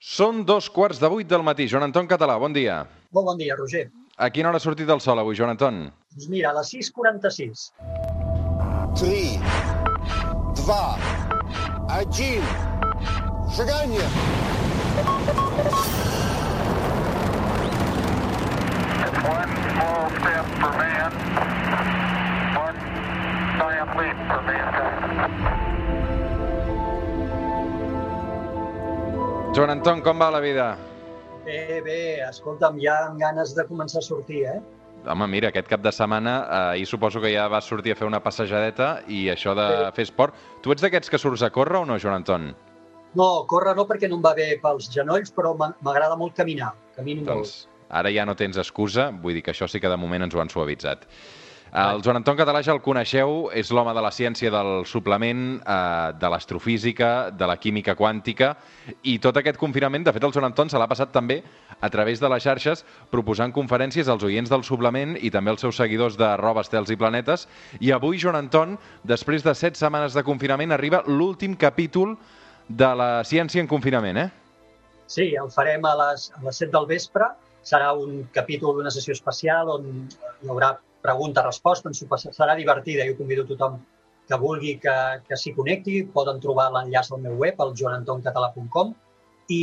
Són 0.00 0.46
dos 0.48 0.70
quarts 0.72 0.96
de 0.96 1.08
vuit 1.12 1.28
del 1.28 1.42
matí. 1.44 1.66
Joan 1.68 1.84
Anton 1.84 2.06
Català, 2.08 2.38
bon 2.40 2.54
dia. 2.56 2.86
Molt 3.12 3.26
bon 3.26 3.36
dia, 3.36 3.52
Roger. 3.58 3.82
A 4.16 4.30
quina 4.32 4.48
hora 4.48 4.56
ha 4.56 4.64
sortit 4.64 4.88
el 4.88 5.00
sol 5.04 5.20
avui, 5.20 5.36
Joan 5.36 5.52
Anton? 5.52 5.82
Doncs 6.14 6.28
mira, 6.32 6.50
a 6.50 6.56
les 6.56 6.70
6.46. 6.72 7.68
3, 8.96 9.36
2, 10.64 11.04
1, 12.00 12.48
seganya! 13.58 14.08
One 19.30 19.52
small 19.68 20.08
step 20.16 20.46
for 20.60 20.72
man, 20.80 21.12
Joan 29.54 29.70
Anton, 29.74 30.00
com 30.04 30.20
va 30.20 30.30
la 30.30 30.40
vida? 30.42 30.66
Bé, 31.44 31.80
bé, 31.84 31.98
escolta'm, 32.28 32.78
ja 32.82 32.94
amb 33.08 33.18
ganes 33.20 33.54
de 33.56 33.64
començar 33.68 33.98
a 34.02 34.06
sortir, 34.06 34.44
eh? 34.46 34.58
Home, 35.08 35.26
mira, 35.32 35.48
aquest 35.48 35.68
cap 35.70 35.80
de 35.82 35.90
setmana, 35.96 36.34
eh, 36.44 36.58
ahir 36.76 36.86
suposo 36.86 37.20
que 37.22 37.32
ja 37.32 37.46
vas 37.48 37.64
sortir 37.64 37.92
a 37.94 37.96
fer 37.96 38.06
una 38.06 38.20
passejadeta 38.22 39.00
i 39.08 39.26
això 39.32 39.54
de 39.56 39.66
Sí. 39.66 39.92
fer 39.96 40.02
esport. 40.04 40.34
Tu 40.62 40.72
ets 40.72 40.82
d'aquests 40.82 41.10
que 41.10 41.18
surts 41.18 41.42
a 41.42 41.50
córrer 41.50 41.78
o 41.80 41.86
no, 41.86 41.98
Joan 41.98 42.14
Anton? 42.20 42.54
No, 43.14 43.44
córrer 43.48 43.74
no 43.74 43.86
perquè 43.88 44.08
no 44.08 44.16
em 44.16 44.22
va 44.22 44.34
bé 44.34 44.60
pels 44.62 44.90
genolls, 44.92 45.32
però 45.34 45.56
m'a- 45.56 45.74
m'agrada 45.80 46.16
molt 46.16 46.34
caminar. 46.36 46.72
Camino 46.94 47.22
molt. 47.22 47.34
Doncs 47.38 47.68
ara 47.88 48.10
ja 48.12 48.24
no 48.24 48.36
tens 48.36 48.56
excusa, 48.56 49.10
vull 49.10 49.34
dir 49.34 49.42
que 49.42 49.50
això 49.52 49.66
sí 49.68 49.80
que 49.80 49.88
de 49.88 49.96
moment 49.96 50.22
ens 50.22 50.34
ho 50.34 50.40
han 50.40 50.48
suavitzat. 50.48 51.06
El 51.70 52.02
Joan 52.02 52.18
Anton 52.18 52.34
Català 52.34 52.64
ja 52.66 52.74
el 52.74 52.80
coneixeu, 52.82 53.44
és 53.54 53.68
l'home 53.70 53.92
de 53.94 54.02
la 54.02 54.10
ciència 54.10 54.50
del 54.50 54.84
suplement, 54.90 55.60
eh, 55.62 56.12
de 56.18 56.30
l'astrofísica, 56.32 57.30
de 57.30 57.46
la 57.46 57.56
química 57.62 57.94
quàntica, 57.94 58.56
i 59.06 59.20
tot 59.22 59.36
aquest 59.38 59.56
confinament, 59.56 60.02
de 60.02 60.12
fet, 60.12 60.24
el 60.24 60.32
Joan 60.34 60.48
Anton 60.48 60.68
se 60.68 60.78
l'ha 60.78 60.88
passat 60.90 61.12
també 61.14 61.44
a 61.80 61.88
través 61.88 62.18
de 62.18 62.28
les 62.28 62.42
xarxes 62.42 62.84
proposant 63.10 63.54
conferències 63.54 64.08
als 64.08 64.24
oients 64.26 64.50
del 64.50 64.64
suplement 64.64 65.14
i 65.20 65.30
també 65.30 65.54
als 65.54 65.60
seus 65.60 65.76
seguidors 65.76 66.18
de 66.18 66.34
Roba, 66.42 66.66
Estels 66.66 66.90
i 66.90 66.96
Planetes. 66.96 67.46
I 67.78 67.92
avui, 67.92 68.18
Joan 68.18 68.40
Anton, 68.40 68.76
després 69.04 69.46
de 69.46 69.54
set 69.54 69.78
setmanes 69.78 70.12
de 70.12 70.26
confinament, 70.26 70.72
arriba 70.72 71.04
l'últim 71.06 71.54
capítol 71.54 72.16
de 72.68 72.94
la 72.98 73.22
ciència 73.22 73.62
en 73.62 73.70
confinament, 73.70 74.18
eh? 74.18 74.28
Sí, 75.06 75.34
el 75.38 75.50
farem 75.54 75.86
a 75.86 75.94
les, 76.02 76.32
a 76.34 76.42
les 76.42 76.58
7 76.58 76.72
del 76.74 76.86
vespre. 76.86 77.30
Serà 77.62 77.92
un 77.94 78.24
capítol 78.34 78.74
d'una 78.74 78.90
sessió 78.90 79.12
especial 79.12 79.68
on 79.70 79.90
hi 80.08 80.48
haurà 80.48 80.74
pregunta-resposta. 81.02 81.92
Serà 82.36 82.56
divertida. 82.58 83.06
Jo 83.08 83.16
convido 83.18 83.46
tothom 83.48 83.80
que 84.28 84.38
vulgui 84.38 84.76
que, 84.82 84.96
que 85.26 85.36
s'hi 85.36 85.54
connecti. 85.56 86.02
Poden 86.14 86.40
trobar 86.42 86.70
l'enllaç 86.74 87.10
al 87.10 87.22
meu 87.24 87.38
web, 87.44 87.60
al 87.60 87.74
joanantoncatalà.com. 87.78 88.94
I 89.50 89.62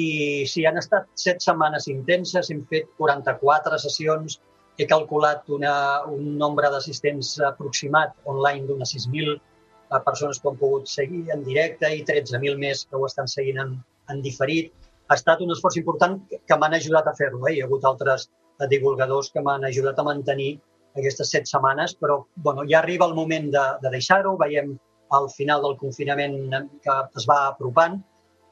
sí, 0.52 0.66
han 0.68 0.80
estat 0.82 1.08
set 1.16 1.44
setmanes 1.44 1.88
intenses. 1.92 2.52
Hem 2.52 2.66
fet 2.72 2.90
44 3.00 3.80
sessions. 3.80 4.40
He 4.78 4.86
calculat 4.90 5.48
una, 5.50 5.76
un 6.14 6.36
nombre 6.38 6.70
d'assistents 6.74 7.38
aproximat 7.48 8.14
online 8.30 8.68
d'unes 8.68 8.92
6.000 8.94 9.32
eh, 9.34 10.02
persones 10.06 10.42
que 10.42 10.52
han 10.52 10.60
pogut 10.60 10.92
seguir 10.92 11.24
en 11.34 11.46
directe 11.48 11.90
i 11.96 12.04
13.000 12.06 12.60
més 12.62 12.84
que 12.86 13.00
ho 13.00 13.08
estan 13.08 13.32
seguint 13.32 13.64
en, 13.64 13.72
en 14.14 14.22
diferit. 14.22 14.74
Ha 15.08 15.16
estat 15.16 15.42
un 15.42 15.56
esforç 15.56 15.80
important 15.80 16.20
que, 16.36 16.58
m'han 16.60 16.76
ajudat 16.78 17.08
a 17.08 17.16
fer-lo. 17.18 17.42
Eh? 17.48 17.56
Hi 17.56 17.64
ha 17.64 17.70
hagut 17.70 17.88
altres 17.88 18.28
divulgadors 18.70 19.32
que 19.32 19.42
m'han 19.46 19.66
ajudat 19.70 19.98
a 19.98 20.06
mantenir 20.06 20.58
aquestes 21.00 21.32
set 21.34 21.50
setmanes, 21.50 21.96
però 21.96 22.22
bueno, 22.36 22.66
ja 22.70 22.80
arriba 22.80 23.08
el 23.08 23.16
moment 23.18 23.50
de, 23.54 23.66
de 23.84 23.94
deixar-ho. 23.98 24.36
Veiem 24.38 24.76
al 25.18 25.30
final 25.32 25.64
del 25.64 25.78
confinament 25.80 26.38
que 26.84 26.96
es 27.16 27.28
va 27.30 27.48
apropant 27.52 28.00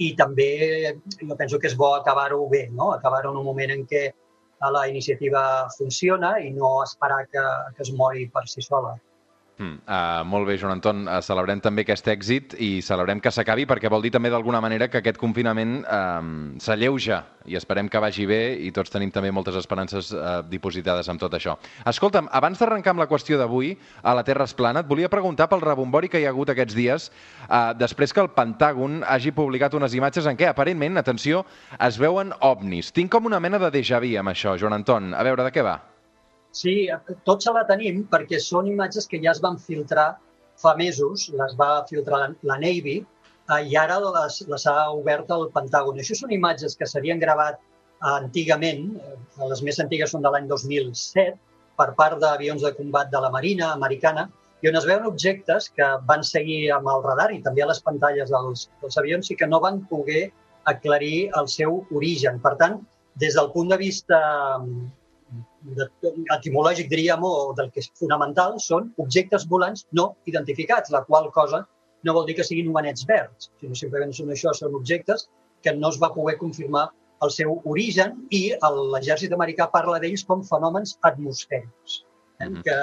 i 0.04 0.12
també 0.20 0.50
jo 1.22 1.36
penso 1.40 1.60
que 1.60 1.68
és 1.72 1.76
bo 1.80 1.94
acabar-ho 1.96 2.46
bé, 2.52 2.68
no? 2.72 2.92
acabar-ho 2.94 3.32
en 3.32 3.42
un 3.42 3.48
moment 3.48 3.72
en 3.76 3.84
què 3.88 4.06
la 4.76 4.86
iniciativa 4.90 5.68
funciona 5.78 6.36
i 6.42 6.50
no 6.52 6.82
esperar 6.84 7.26
que, 7.32 7.44
que 7.76 7.84
es 7.84 7.92
mori 7.94 8.26
per 8.34 8.48
si 8.50 8.64
sola. 8.66 8.96
Mm, 9.56 9.88
uh, 9.88 10.24
molt 10.28 10.50
bé, 10.50 10.58
Joan 10.60 10.74
Anton. 10.76 11.06
Uh, 11.08 11.22
celebrem 11.24 11.62
també 11.64 11.86
aquest 11.86 12.10
èxit 12.12 12.58
i 12.60 12.82
celebrem 12.84 13.22
que 13.24 13.32
s'acabi 13.32 13.64
perquè 13.70 13.88
vol 13.92 14.04
dir 14.04 14.12
també 14.12 14.28
d'alguna 14.34 14.60
manera 14.60 14.90
que 14.92 15.00
aquest 15.00 15.20
confinament 15.22 15.78
uh, 15.86 16.20
s'alleuja 16.60 17.22
i 17.48 17.56
esperem 17.56 17.88
que 17.88 18.02
vagi 18.04 18.26
bé 18.28 18.40
i 18.68 18.74
tots 18.76 18.92
tenim 18.92 19.14
també 19.16 19.32
moltes 19.32 19.56
esperances 19.56 20.12
uh, 20.12 20.42
dipositades 20.52 21.08
amb 21.08 21.24
tot 21.24 21.40
això. 21.40 21.56
Escolta'm, 21.88 22.28
abans 22.36 22.60
d'arrencar 22.60 22.92
amb 22.96 23.06
la 23.06 23.08
qüestió 23.08 23.40
d'avui, 23.40 23.72
a 24.04 24.18
la 24.18 24.28
Terra 24.28 24.44
es 24.44 24.58
plana, 24.58 24.84
et 24.84 24.92
volia 24.92 25.14
preguntar 25.14 25.48
pel 25.48 25.64
rebombori 25.64 26.12
que 26.12 26.20
hi 26.20 26.28
ha 26.28 26.36
hagut 26.36 26.52
aquests 26.52 26.76
dies 26.76 27.10
uh, 27.48 27.72
després 27.80 28.12
que 28.12 28.26
el 28.26 28.34
Pentàgon 28.36 29.06
hagi 29.08 29.32
publicat 29.32 29.80
unes 29.80 29.96
imatges 29.96 30.28
en 30.28 30.36
què, 30.36 30.52
aparentment, 30.52 31.00
atenció, 31.00 31.46
es 31.80 32.02
veuen 32.02 32.36
ovnis. 32.44 32.92
Tinc 32.92 33.14
com 33.14 33.32
una 33.32 33.40
mena 33.40 33.62
de 33.62 33.72
déjà 33.72 34.04
vu 34.04 34.18
amb 34.20 34.36
això, 34.36 34.60
Joan 34.60 34.82
Anton. 34.82 35.14
A 35.16 35.24
veure, 35.24 35.48
de 35.48 35.56
què 35.56 35.64
va? 35.64 35.80
Sí, 36.56 36.76
tots 37.28 37.48
se 37.48 37.52
la 37.56 37.66
tenim 37.68 38.06
perquè 38.12 38.40
són 38.40 38.70
imatges 38.72 39.10
que 39.12 39.20
ja 39.24 39.34
es 39.34 39.42
van 39.44 39.58
filtrar 39.60 40.14
fa 40.62 40.72
mesos, 40.80 41.28
les 41.36 41.56
va 41.60 41.84
filtrar 41.90 42.22
la, 42.22 42.58
Navy 42.62 42.96
eh, 43.02 43.62
i 43.72 43.76
ara 43.80 43.98
les, 44.04 44.38
les 44.52 44.68
ha 44.72 44.76
obert 44.96 45.34
el 45.36 45.50
Pentàgon. 45.56 46.00
Això 46.00 46.16
són 46.16 46.32
imatges 46.32 46.78
que 46.80 46.88
s'havien 46.88 47.20
gravat 47.20 47.60
antigament, 48.14 48.88
eh, 49.02 49.18
les 49.52 49.66
més 49.68 49.82
antigues 49.84 50.16
són 50.16 50.24
de 50.24 50.32
l'any 50.32 50.48
2007, 50.52 51.36
per 51.76 51.90
part 52.00 52.22
d'avions 52.24 52.64
de 52.64 52.72
combat 52.78 53.12
de 53.12 53.20
la 53.20 53.34
Marina 53.34 53.74
americana, 53.76 54.30
i 54.64 54.72
on 54.72 54.80
es 54.80 54.88
veuen 54.88 55.06
objectes 55.10 55.68
que 55.76 55.88
van 56.10 56.24
seguir 56.24 56.72
amb 56.74 56.88
el 56.90 57.04
radar 57.04 57.28
i 57.36 57.42
també 57.44 57.66
a 57.66 57.68
les 57.70 57.84
pantalles 57.84 58.32
dels, 58.32 58.70
dels 58.82 58.98
avions 59.02 59.28
i 59.30 59.36
que 59.36 59.50
no 59.52 59.60
van 59.66 59.84
poder 59.92 60.30
aclarir 60.72 61.32
el 61.42 61.52
seu 61.52 61.82
origen. 61.92 62.40
Per 62.42 62.56
tant, 62.62 62.80
des 63.20 63.36
del 63.36 63.52
punt 63.52 63.70
de 63.74 63.78
vista 63.82 64.22
etimològic, 66.36 66.90
diríem, 66.92 67.24
o 67.24 67.54
del 67.58 67.72
que 67.74 67.82
és 67.84 67.90
fonamental, 68.00 68.60
són 68.62 68.92
objectes 69.02 69.48
volants 69.50 69.86
no 69.98 70.12
identificats, 70.30 70.92
la 70.94 71.04
qual 71.08 71.32
cosa 71.34 71.66
no 72.06 72.14
vol 72.14 72.28
dir 72.28 72.36
que 72.38 72.46
siguin 72.46 72.70
humanets 72.70 73.06
verds, 73.10 73.50
sinó 73.62 73.78
simplement 73.78 74.14
són 74.14 74.30
això, 74.34 74.54
són 74.54 74.78
objectes 74.78 75.28
que 75.66 75.74
no 75.74 75.90
es 75.90 75.98
va 76.02 76.12
poder 76.14 76.38
confirmar 76.38 76.86
el 77.26 77.32
seu 77.34 77.56
origen 77.72 78.14
i 78.36 78.44
l'exèrcit 78.94 79.34
americà 79.34 79.70
parla 79.74 80.00
d'ells 80.04 80.26
com 80.30 80.44
fenòmens 80.46 80.98
atmosfèrics, 81.10 82.04
eh? 82.40 82.50
Mhm. 82.50 82.62
que 82.62 82.78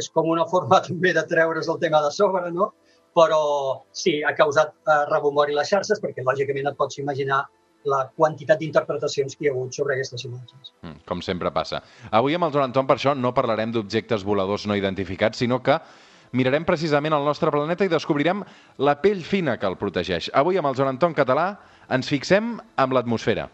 és 0.00 0.08
com 0.10 0.28
una 0.28 0.46
forma 0.46 0.80
també 0.88 1.12
de 1.16 1.24
treure's 1.30 1.68
el 1.68 1.80
tema 1.80 2.02
de 2.02 2.10
sobre, 2.10 2.50
no? 2.50 2.72
Però 3.16 3.84
sí, 3.92 4.22
ha 4.24 4.34
causat 4.34 4.72
eh, 4.72 5.04
rebombori 5.10 5.52
a 5.52 5.60
les 5.60 5.68
xarxes 5.68 6.00
perquè, 6.00 6.24
lògicament, 6.24 6.68
et 6.68 6.76
pots 6.76 6.98
imaginar 6.98 7.42
la 7.84 8.04
quantitat 8.16 8.58
d'interpretacions 8.60 9.36
que 9.36 9.46
hi 9.46 9.50
ha 9.50 9.52
hagut 9.52 9.74
sobre 9.74 9.94
aquestes 9.96 10.24
imatges. 10.28 10.72
Mm, 10.82 11.02
Com 11.08 11.22
sempre 11.22 11.50
passa. 11.50 11.82
Avui 12.10 12.34
amb 12.34 12.44
el 12.48 12.52
Joan 12.52 12.70
Anton, 12.70 12.86
per 12.86 12.96
això, 12.96 13.16
no 13.16 13.34
parlarem 13.34 13.72
d'objectes 13.72 14.24
voladors 14.24 14.66
no 14.66 14.76
identificats, 14.76 15.38
sinó 15.38 15.62
que 15.62 15.78
mirarem 16.32 16.64
precisament 16.64 17.14
el 17.14 17.24
nostre 17.24 17.50
planeta 17.50 17.84
i 17.84 17.92
descobrirem 17.92 18.44
la 18.78 19.00
pell 19.02 19.22
fina 19.22 19.58
que 19.58 19.66
el 19.66 19.76
protegeix. 19.76 20.30
Avui 20.34 20.56
amb 20.58 20.70
el 20.70 20.78
Joan 20.78 20.94
Anton 20.94 21.14
Català 21.14 21.56
ens 21.90 22.08
fixem 22.08 22.56
amb 22.76 22.92
l'atmosfera. 22.92 23.48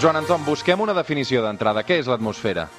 Joan 0.00 0.16
Anton, 0.16 0.44
busquem 0.46 0.80
una 0.80 0.94
definició 0.96 1.42
d'entrada. 1.44 1.82
Què 1.84 1.98
és 2.00 2.06
l'atmosfera? 2.08 2.70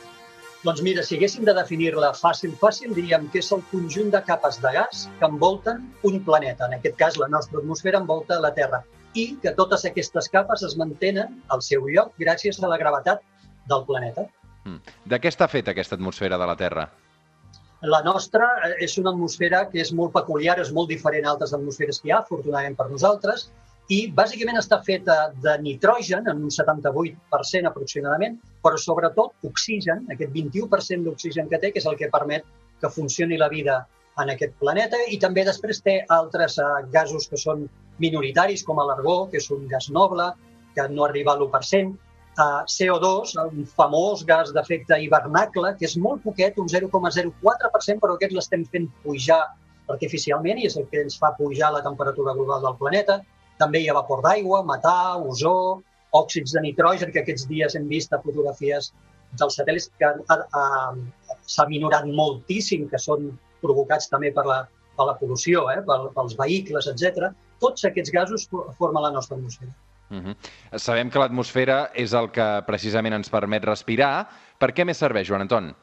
Doncs 0.61 0.83
mira, 0.85 1.01
si 1.01 1.15
haguéssim 1.17 1.45
de 1.47 1.53
definir-la 1.57 2.11
fàcil, 2.13 2.51
fàcil, 2.61 2.91
diríem 2.93 3.23
que 3.33 3.39
és 3.41 3.47
el 3.55 3.63
conjunt 3.71 4.11
de 4.13 4.19
capes 4.27 4.59
de 4.61 4.71
gas 4.75 5.07
que 5.17 5.25
envolten 5.25 5.79
un 6.05 6.19
planeta. 6.27 6.67
En 6.67 6.75
aquest 6.77 6.99
cas, 6.99 7.17
la 7.17 7.29
nostra 7.33 7.57
atmosfera 7.63 7.97
envolta 8.03 8.37
la 8.43 8.51
Terra. 8.53 8.83
I 9.17 9.23
que 9.41 9.55
totes 9.57 9.87
aquestes 9.89 10.29
capes 10.29 10.61
es 10.67 10.75
mantenen 10.77 11.39
al 11.49 11.63
seu 11.65 11.89
lloc 11.89 12.13
gràcies 12.21 12.61
a 12.61 12.69
la 12.69 12.77
gravetat 12.77 13.25
del 13.73 13.87
planeta. 13.89 14.27
Mm. 14.69 14.77
De 15.09 15.17
què 15.17 15.31
està 15.33 15.49
feta 15.49 15.73
aquesta 15.73 15.97
atmosfera 15.97 16.37
de 16.37 16.49
la 16.51 16.57
Terra? 16.59 16.85
La 17.81 18.03
nostra 18.05 18.51
eh, 18.67 18.75
és 18.85 18.99
una 19.01 19.09
atmosfera 19.15 19.63
que 19.71 19.81
és 19.81 19.89
molt 19.97 20.13
peculiar, 20.13 20.59
és 20.61 20.69
molt 20.77 20.93
diferent 20.93 21.25
a 21.25 21.33
altres 21.33 21.55
atmosferes 21.57 21.97
que 22.03 22.11
hi 22.11 22.13
ha, 22.13 22.21
afortunadament 22.21 22.77
per 22.77 22.91
nosaltres, 22.91 23.49
i 23.89 24.01
bàsicament 24.15 24.59
està 24.59 24.81
feta 24.85 25.15
de 25.43 25.55
nitrogen, 25.63 26.27
en 26.29 26.43
un 26.45 26.51
78% 26.53 27.67
aproximadament, 27.67 28.37
però 28.63 28.77
sobretot 28.79 29.47
oxigen, 29.47 30.05
aquest 30.13 30.31
21% 30.35 31.07
d'oxigen 31.07 31.49
que 31.49 31.59
té, 31.59 31.71
que 31.71 31.81
és 31.81 31.89
el 31.89 31.97
que 31.99 32.11
permet 32.13 32.45
que 32.81 32.89
funcioni 32.89 33.37
la 33.37 33.49
vida 33.49 33.81
en 34.21 34.29
aquest 34.33 34.53
planeta, 34.59 34.99
i 35.09 35.17
també 35.19 35.43
després 35.47 35.81
té 35.81 36.01
altres 36.09 36.57
eh, 36.59 36.69
gasos 36.93 37.27
que 37.27 37.39
són 37.39 37.67
minoritaris, 38.01 38.63
com 38.67 38.79
l'argó, 38.79 39.25
que 39.31 39.39
és 39.41 39.49
un 39.51 39.67
gas 39.71 39.89
noble, 39.89 40.31
que 40.75 40.87
no 40.89 41.05
arriba 41.05 41.33
a 41.33 41.39
l'1%, 41.39 41.91
uh, 42.39 42.63
CO2, 42.65 43.35
un 43.43 43.65
famós 43.75 44.23
gas 44.27 44.53
d'efecte 44.55 44.97
hivernacle, 45.03 45.75
que 45.79 45.87
és 45.89 45.97
molt 45.97 46.23
poquet, 46.23 46.57
un 46.61 46.69
0,04%, 46.71 47.99
però 47.99 48.15
aquest 48.15 48.35
l'estem 48.37 48.65
fent 48.71 48.87
pujar 49.03 49.41
artificialment 49.91 50.61
i 50.61 50.67
és 50.69 50.77
el 50.79 50.87
que 50.91 51.03
ens 51.03 51.17
fa 51.19 51.33
pujar 51.37 51.71
la 51.75 51.83
temperatura 51.83 52.33
global 52.37 52.63
del 52.63 52.77
planeta. 52.79 53.19
També 53.61 53.83
hi 53.83 53.89
ha 53.91 53.95
vapor 53.97 54.23
d'aigua, 54.25 54.63
metà, 54.65 54.97
ozó, 55.21 55.55
òxids 56.17 56.55
de 56.57 56.65
nitrogen, 56.65 57.11
que 57.13 57.21
aquests 57.21 57.47
dies 57.47 57.77
hem 57.77 57.87
vist 57.91 58.13
a 58.13 58.19
fotografies 58.23 58.91
dels 59.39 59.55
satèl·lits 59.59 59.87
que 60.01 60.09
s'ha 61.47 61.67
minorat 61.69 62.07
moltíssim, 62.09 62.87
que 62.91 62.99
són 62.99 63.31
provocats 63.61 64.09
també 64.11 64.31
per 64.35 64.43
la, 64.49 64.63
per 64.97 65.07
la 65.07 65.15
pol·lució, 65.19 65.67
eh? 65.71 65.79
pel, 65.87 66.09
pels 66.15 66.35
vehicles, 66.39 66.89
etc. 66.91 67.31
Tots 67.63 67.85
aquests 67.87 68.11
gasos 68.11 68.47
fo- 68.51 68.67
formen 68.79 69.05
la 69.05 69.13
nostra 69.15 69.37
atmosfera. 69.37 69.71
Uh 70.11 70.19
-huh. 70.19 70.35
Sabem 70.77 71.09
que 71.09 71.19
l'atmosfera 71.19 71.91
és 71.95 72.13
el 72.13 72.31
que 72.31 72.63
precisament 72.67 73.13
ens 73.13 73.29
permet 73.29 73.63
respirar. 73.63 74.27
Per 74.59 74.73
què 74.73 74.85
més 74.85 74.97
serveix, 74.97 75.27
Joan 75.27 75.41
Anton? 75.41 75.75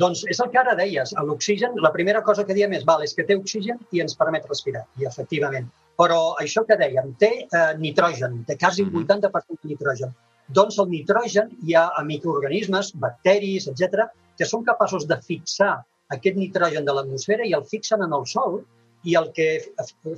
Doncs 0.00 0.22
és 0.32 0.38
el 0.40 0.48
que 0.52 0.58
ara 0.58 0.74
deies, 0.78 1.12
l'oxigen, 1.28 1.74
la 1.84 1.92
primera 1.92 2.22
cosa 2.24 2.44
que 2.48 2.54
diem 2.56 2.72
és, 2.72 2.84
val, 2.88 3.02
és 3.04 3.12
que 3.12 3.26
té 3.28 3.36
oxigen 3.36 3.80
i 3.92 4.00
ens 4.00 4.16
permet 4.16 4.46
respirar, 4.48 4.86
i 5.00 5.04
efectivament. 5.04 5.68
Però 6.00 6.20
això 6.40 6.64
que 6.64 6.78
dèiem, 6.80 7.12
té 7.20 7.30
eh, 7.44 7.72
nitrogen, 7.78 8.44
té 8.48 8.56
quasi 8.56 8.82
un 8.82 8.88
Mhm. 8.92 9.02
80% 9.04 9.60
de 9.62 9.68
nitrogen. 9.74 10.14
Doncs 10.48 10.78
el 10.78 10.88
nitrogen 10.88 11.50
hi 11.62 11.74
ha 11.74 11.90
a 11.96 12.02
microorganismes, 12.02 12.92
bacteris, 12.94 13.68
etc, 13.68 14.08
que 14.38 14.44
són 14.48 14.64
capaços 14.64 15.06
de 15.06 15.16
fixar 15.20 15.84
aquest 16.10 16.36
nitrogen 16.36 16.84
de 16.84 16.92
l'atmosfera 16.92 17.44
i 17.44 17.52
el 17.52 17.64
fixen 17.64 18.02
en 18.02 18.12
el 18.12 18.26
sol 18.26 18.62
i 19.04 19.14
el 19.16 19.30
que 19.36 19.48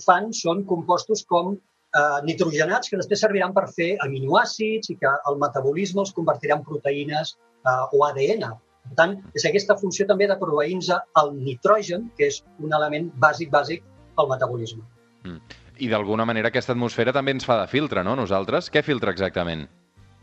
fan 0.04 0.32
són 0.32 0.64
compostos 0.64 1.24
com 1.24 1.54
eh, 1.54 2.20
nitrogenats 2.24 2.90
que 2.90 2.96
després 2.96 3.20
serviran 3.20 3.52
per 3.54 3.68
fer 3.72 3.96
aminoàcids 4.06 4.90
i 4.90 4.96
que 5.00 5.12
el 5.30 5.38
metabolisme 5.38 6.00
els 6.00 6.14
convertirà 6.14 6.58
en 6.58 6.64
proteïnes 6.64 7.34
eh, 7.66 7.96
o 7.96 8.04
ADN. 8.04 8.52
Per 8.84 8.96
tant, 8.98 9.14
és 9.38 9.46
aquesta 9.48 9.76
funció 9.80 10.06
també 10.08 10.28
de 10.30 10.36
proveir-nos 10.40 10.90
el 11.20 11.30
nitrogen, 11.38 12.10
que 12.18 12.28
és 12.30 12.42
un 12.60 12.74
element 12.76 13.10
bàsic, 13.22 13.50
bàsic 13.54 13.84
pel 14.16 14.28
metabolisme. 14.30 14.84
I 15.82 15.88
d'alguna 15.90 16.26
manera 16.28 16.50
aquesta 16.52 16.74
atmosfera 16.76 17.14
també 17.16 17.32
ens 17.34 17.46
fa 17.48 17.56
de 17.62 17.70
filtre, 17.70 18.04
no? 18.06 18.14
Nosaltres? 18.18 18.68
Què 18.70 18.84
filtra 18.86 19.14
exactament? 19.14 19.64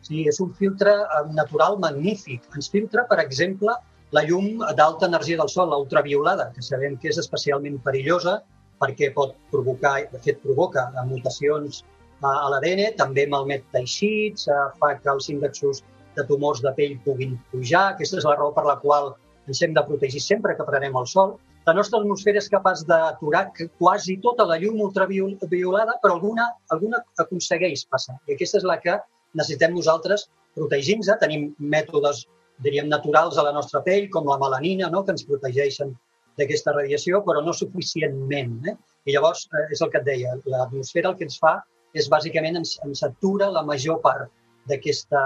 Sí, 0.06 0.24
és 0.30 0.40
un 0.44 0.54
filtre 0.58 0.94
eh, 1.04 1.24
natural 1.38 1.78
magnífic. 1.82 2.46
Ens 2.56 2.70
filtra, 2.74 3.06
per 3.10 3.20
exemple, 3.24 3.76
la 4.16 4.24
llum 4.28 4.64
d'alta 4.78 5.10
energia 5.10 5.40
del 5.42 5.50
sol, 5.52 5.70
la 5.74 5.80
ultraviolada, 5.84 6.50
que 6.56 6.64
sabem 6.66 6.98
que 7.02 7.12
és 7.12 7.20
especialment 7.22 7.80
perillosa 7.86 8.40
perquè 8.82 9.12
pot 9.14 9.36
provocar, 9.52 10.00
de 10.10 10.22
fet 10.26 10.42
provoca 10.46 10.88
eh, 10.90 11.06
mutacions 11.10 11.82
eh, 11.84 12.28
a 12.30 12.48
l'ADN, 12.54 12.86
també 13.02 13.28
malmet 13.30 13.66
teixits, 13.76 14.48
fa 14.80 14.96
que 15.02 15.12
els 15.14 15.30
índexos 15.34 15.84
de 16.18 16.26
tumors 16.28 16.62
de 16.64 16.74
pell 16.78 16.98
puguin 17.06 17.38
pujar. 17.52 17.94
Aquesta 17.94 18.20
és 18.20 18.28
la 18.28 18.36
raó 18.38 18.52
per 18.56 18.66
la 18.68 18.78
qual 18.82 19.14
ens 19.48 19.62
hem 19.62 19.74
de 19.78 19.84
protegir 19.88 20.22
sempre 20.24 20.56
que 20.58 20.68
prenem 20.68 20.98
el 20.98 21.08
sol. 21.08 21.38
La 21.68 21.76
nostra 21.78 22.00
atmosfera 22.02 22.42
és 22.42 22.50
capaç 22.50 22.84
d'aturar 22.90 23.44
quasi 23.78 24.18
tota 24.24 24.48
la 24.50 24.58
llum 24.62 24.80
ultraviolada, 24.82 25.98
però 26.02 26.16
alguna, 26.18 26.48
alguna 26.74 27.02
aconsegueix 27.22 27.86
passar. 27.90 28.18
I 28.28 28.36
aquesta 28.36 28.62
és 28.62 28.68
la 28.68 28.80
que 28.82 28.98
necessitem 29.38 29.76
nosaltres 29.78 30.28
protegir-nos. 30.58 31.12
Tenim 31.22 31.52
mètodes, 31.60 32.26
diríem, 32.66 32.90
naturals 32.90 33.38
a 33.38 33.46
la 33.46 33.54
nostra 33.54 33.84
pell, 33.86 34.10
com 34.10 34.30
la 34.30 34.40
melanina, 34.42 34.90
no? 34.90 35.04
que 35.06 35.14
ens 35.14 35.28
protegeixen 35.28 35.94
d'aquesta 36.40 36.74
radiació, 36.74 37.22
però 37.28 37.44
no 37.46 37.54
suficientment. 37.54 38.58
Eh? 38.72 38.76
I 39.06 39.16
llavors, 39.16 39.46
eh, 39.54 39.68
és 39.76 39.82
el 39.86 39.94
que 39.94 40.02
et 40.02 40.08
deia, 40.08 40.34
l'atmosfera 40.50 41.14
el 41.14 41.18
que 41.20 41.30
ens 41.30 41.38
fa 41.42 41.60
és 41.94 42.08
bàsicament 42.10 42.58
ens, 42.58 42.78
ens 42.86 43.04
atura 43.04 43.50
la 43.52 43.64
major 43.68 44.00
part 44.04 44.32
d'aquesta 44.70 45.22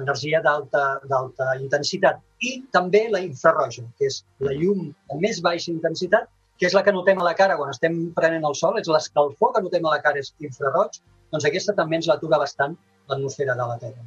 energia 0.00 0.40
d'alta 0.42 1.48
intensitat. 1.60 2.20
I 2.40 2.64
també 2.74 3.06
la 3.12 3.22
infraroja, 3.22 3.84
que 3.98 4.10
és 4.10 4.22
la 4.42 4.54
llum 4.56 4.90
de 4.90 5.18
més 5.22 5.40
baixa 5.44 5.70
intensitat, 5.72 6.28
que 6.60 6.68
és 6.68 6.76
la 6.76 6.82
que 6.84 6.92
notem 6.92 7.20
a 7.20 7.24
la 7.24 7.36
cara 7.36 7.56
quan 7.56 7.70
estem 7.72 8.10
prenent 8.16 8.44
el 8.44 8.56
sol, 8.58 8.76
és 8.80 8.88
l'escalfor 8.90 9.54
que 9.54 9.62
notem 9.64 9.86
a 9.86 9.94
la 9.96 10.02
cara 10.04 10.20
és 10.20 10.34
infraroig, 10.44 11.00
doncs 11.32 11.46
aquesta 11.48 11.76
també 11.78 12.00
ens 12.00 12.08
l'atura 12.10 12.40
bastant 12.42 12.76
l'atmosfera 13.08 13.56
de 13.56 13.68
la 13.70 13.78
Terra. 13.80 14.04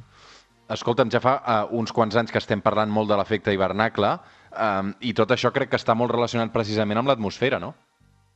Escolta'm, 0.74 1.10
ja 1.12 1.20
fa 1.20 1.34
uh, 1.40 1.64
uns 1.76 1.92
quants 1.92 2.14
anys 2.16 2.32
que 2.32 2.40
estem 2.40 2.62
parlant 2.64 2.92
molt 2.92 3.10
de 3.10 3.18
l'efecte 3.20 3.52
hivernacle 3.52 4.14
um, 4.16 4.94
i 5.04 5.12
tot 5.16 5.34
això 5.34 5.50
crec 5.52 5.74
que 5.74 5.80
està 5.80 5.96
molt 5.98 6.14
relacionat 6.14 6.54
precisament 6.54 7.02
amb 7.02 7.10
l'atmosfera, 7.12 7.58
no? 7.60 7.74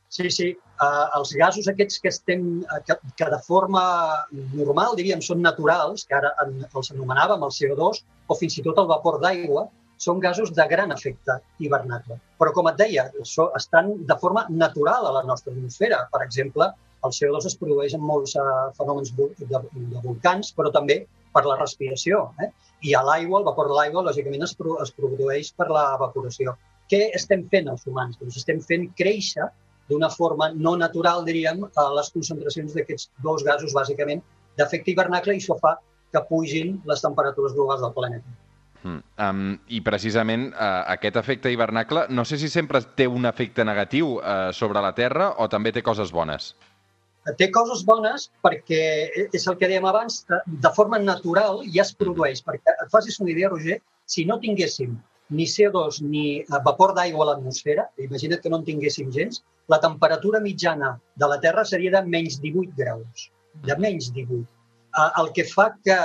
Sí, 0.09 0.29
sí. 0.33 0.47
Uh, 0.81 1.05
els 1.19 1.31
gasos 1.37 1.67
aquests 1.69 1.99
que 2.01 2.09
estem, 2.09 2.45
uh, 2.65 2.79
que, 2.85 2.95
que 3.19 3.27
de 3.29 3.37
forma 3.45 3.83
normal, 4.57 4.95
diríem, 4.97 5.21
són 5.21 5.43
naturals, 5.45 6.05
que 6.09 6.17
ara 6.17 6.31
en, 6.43 6.63
els 6.65 6.89
anomenàvem 6.95 7.45
el 7.45 7.53
CO2, 7.53 8.01
o 8.25 8.37
fins 8.39 8.57
i 8.57 8.63
tot 8.65 8.81
el 8.81 8.89
vapor 8.89 9.19
d'aigua, 9.21 9.67
són 10.01 10.21
gasos 10.23 10.53
de 10.55 10.65
gran 10.71 10.95
efecte 10.95 11.35
hivernacle. 11.61 12.17
Però, 12.41 12.55
com 12.55 12.71
et 12.71 12.79
deia, 12.79 13.05
so, 13.27 13.49
estan 13.59 13.91
de 14.09 14.17
forma 14.21 14.47
natural 14.49 15.05
a 15.05 15.13
la 15.19 15.23
nostra 15.27 15.53
atmosfera. 15.53 16.01
Per 16.13 16.23
exemple, 16.25 16.71
el 17.05 17.15
CO2 17.15 17.45
es 17.51 17.59
produeix 17.59 17.93
en 17.95 18.03
molts 18.03 18.33
uh, 18.39 18.71
fenòmens 18.79 19.13
de, 19.19 19.29
de 19.45 20.03
volcans, 20.07 20.53
però 20.57 20.73
també 20.73 21.03
per 21.35 21.45
la 21.45 21.59
respiració. 21.59 22.25
Eh? 22.41 22.49
I 22.89 22.97
a 22.97 23.05
l'aigua, 23.05 23.43
el 23.43 23.47
vapor 23.51 23.69
de 23.69 23.77
l'aigua, 23.77 24.07
lògicament, 24.09 24.47
es, 24.47 24.57
pro, 24.57 24.79
es 24.81 24.95
produeix 24.95 25.53
per 25.59 25.69
l'evaporació. 25.69 26.57
Què 26.89 27.11
estem 27.13 27.45
fent 27.51 27.69
els 27.69 27.85
humans? 27.85 28.17
Doncs 28.17 28.39
estem 28.41 28.63
fent 28.65 28.89
créixer 28.97 29.45
d'una 29.89 30.09
forma 30.13 30.51
no 30.55 30.75
natural, 30.77 31.23
diríem, 31.27 31.63
a 31.75 31.87
les 31.97 32.11
concentracions 32.13 32.75
d'aquests 32.75 33.09
dos 33.25 33.45
gasos, 33.47 33.73
bàsicament, 33.75 34.21
d'efecte 34.59 34.93
hivernacle, 34.93 35.35
i 35.35 35.41
això 35.41 35.57
fa 35.61 35.75
que 36.13 36.21
pugin 36.29 36.77
les 36.89 37.01
temperatures 37.05 37.55
globals 37.57 37.83
del 37.85 37.95
planeta. 37.97 38.37
Mm. 38.83 39.01
Um, 39.19 39.43
I 39.67 39.81
precisament 39.83 40.49
uh, 40.53 40.85
aquest 40.93 41.19
efecte 41.19 41.51
hivernacle, 41.51 42.05
no 42.09 42.23
sé 42.25 42.39
si 42.39 42.49
sempre 42.49 42.81
té 42.95 43.09
un 43.11 43.27
efecte 43.27 43.65
negatiu 43.67 44.17
uh, 44.17 44.49
sobre 44.55 44.81
la 44.85 44.93
Terra 44.95 45.33
o 45.37 45.49
també 45.51 45.73
té 45.75 45.83
coses 45.83 46.13
bones. 46.15 46.53
Té 47.37 47.49
coses 47.53 47.83
bones 47.85 48.29
perquè 48.41 48.81
és 49.35 49.43
el 49.51 49.57
que 49.59 49.67
dèiem 49.67 49.85
abans, 49.85 50.23
de 50.47 50.71
forma 50.73 50.97
natural 51.03 51.59
ja 51.67 51.83
es 51.83 51.91
produeix. 51.93 52.39
Perquè 52.45 52.73
et 52.73 52.93
facis 52.93 53.19
una 53.19 53.33
idea, 53.35 53.51
Roger, 53.51 53.81
si 54.09 54.23
no 54.25 54.39
tinguéssim 54.41 54.95
ni 55.29 55.45
CO2 55.45 56.01
ni 56.09 56.25
vapor 56.65 56.95
d'aigua 56.97 57.25
a 57.25 57.27
l'atmosfera, 57.31 57.85
imagina't 58.01 58.41
que 58.41 58.49
no 58.49 58.59
en 58.59 58.65
tinguéssim 58.67 59.11
gens, 59.13 59.43
la 59.69 59.79
temperatura 59.79 60.41
mitjana 60.41 60.95
de 61.15 61.27
la 61.29 61.39
Terra 61.39 61.65
seria 61.65 61.91
de 61.97 62.01
menys 62.07 62.39
18 62.41 62.73
graus, 62.77 63.29
de 63.65 63.77
menys 63.77 64.09
18. 64.15 64.41
El 65.21 65.31
que 65.35 65.45
fa 65.45 65.69
que 65.85 65.99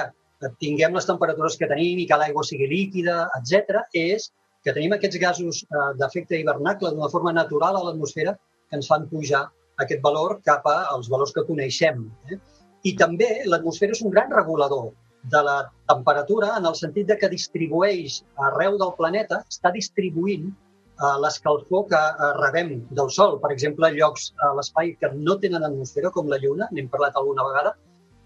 tinguem 0.61 0.95
les 0.95 1.09
temperatures 1.09 1.57
que 1.57 1.69
tenim 1.71 2.03
i 2.03 2.09
que 2.09 2.19
l'aigua 2.21 2.45
sigui 2.45 2.69
líquida, 2.69 3.25
etc, 3.41 3.81
és 3.97 4.29
que 4.65 4.73
tenim 4.77 4.93
aquests 4.97 5.21
gasos 5.21 5.63
d'efecte 6.01 6.37
hivernacle 6.41 6.93
d'una 6.93 7.11
forma 7.13 7.33
natural 7.33 7.79
a 7.79 7.85
l'atmosfera 7.87 8.37
que 8.37 8.77
ens 8.81 8.89
fan 8.91 9.09
pujar 9.09 9.47
aquest 9.81 10.03
valor 10.05 10.39
cap 10.45 10.67
als 10.73 11.09
valors 11.13 11.33
que 11.33 11.47
coneixem. 11.49 12.05
Eh? 12.31 12.39
I 12.85 12.93
també 13.01 13.31
l'atmosfera 13.49 13.97
és 13.97 14.05
un 14.05 14.13
gran 14.13 14.33
regulador 14.33 14.93
de 15.33 15.41
la 15.43 15.57
temperatura 15.89 16.53
en 16.59 16.67
el 16.69 16.77
sentit 16.77 17.09
de 17.09 17.17
que 17.21 17.31
distribueix 17.33 18.21
arreu 18.51 18.77
del 18.81 18.93
planeta, 18.99 19.41
està 19.51 19.73
distribuint 19.75 20.51
uh, 20.51 21.17
l'escalfor 21.23 21.87
que 21.91 22.01
uh, 22.01 22.31
rebem 22.41 22.77
del 22.99 23.11
Sol. 23.11 23.39
Per 23.43 23.51
exemple, 23.55 23.91
llocs 23.97 24.31
a 24.45 24.53
l'espai 24.59 24.95
que 25.01 25.11
no 25.17 25.39
tenen 25.41 25.65
atmosfera, 25.65 26.13
com 26.15 26.29
la 26.33 26.41
Lluna, 26.43 26.69
n'hem 26.73 26.91
parlat 26.93 27.17
alguna 27.21 27.47
vegada, 27.49 27.75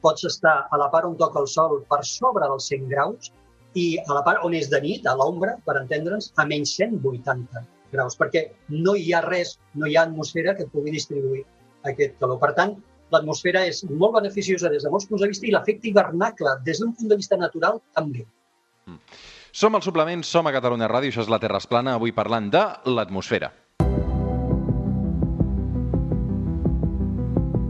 pots 0.02 0.26
estar 0.26 0.56
a 0.70 0.78
la 0.80 0.90
part 0.90 1.06
on 1.08 1.16
toca 1.18 1.42
el 1.42 1.49
Sol 1.50 1.82
per 1.90 2.02
sobre 2.06 2.46
dels 2.50 2.68
100 2.70 2.90
graus 2.90 3.32
i 3.78 3.88
a 3.99 4.14
la 4.14 4.22
part 4.26 4.44
on 4.46 4.54
és 4.56 4.70
de 4.72 4.80
nit, 4.82 5.06
a 5.06 5.14
l'ombra, 5.18 5.56
per 5.66 5.76
entendre'ns, 5.80 6.32
a 6.37 6.46
menys 6.49 6.75
180 6.78 7.66
graus, 7.92 8.16
perquè 8.18 8.49
no 8.75 8.94
hi 8.96 9.12
ha 9.14 9.22
res, 9.25 9.56
no 9.75 9.88
hi 9.88 9.96
ha 9.96 10.06
atmosfera 10.08 10.54
que 10.56 10.68
pugui 10.72 10.94
distribuir 10.94 11.44
aquest 11.88 12.18
calor. 12.20 12.40
Per 12.42 12.52
tant, 12.58 12.75
l'atmosfera 13.14 13.64
és 13.68 13.84
molt 13.90 14.18
beneficiosa 14.18 14.70
des 14.72 14.84
de 14.84 14.92
molts 14.92 15.08
punts 15.08 15.22
de 15.24 15.30
vista 15.30 15.48
i 15.48 15.54
l'efecte 15.54 15.88
hivernacle, 15.90 16.58
des 16.64 16.80
d'un 16.82 16.94
punt 16.96 17.10
de 17.10 17.16
vista 17.16 17.36
natural, 17.40 17.80
també. 17.96 18.26
Mm. 18.86 19.00
Som 19.52 19.74
al 19.74 19.82
Suplement, 19.82 20.22
som 20.24 20.46
a 20.46 20.52
Catalunya 20.52 20.90
Ràdio, 20.90 21.10
això 21.12 21.24
és 21.24 21.32
la 21.32 21.40
Terra 21.42 21.58
es 21.58 21.66
plana, 21.66 21.96
avui 21.96 22.12
parlant 22.12 22.50
de 22.52 22.64
l'atmosfera. 22.86 23.50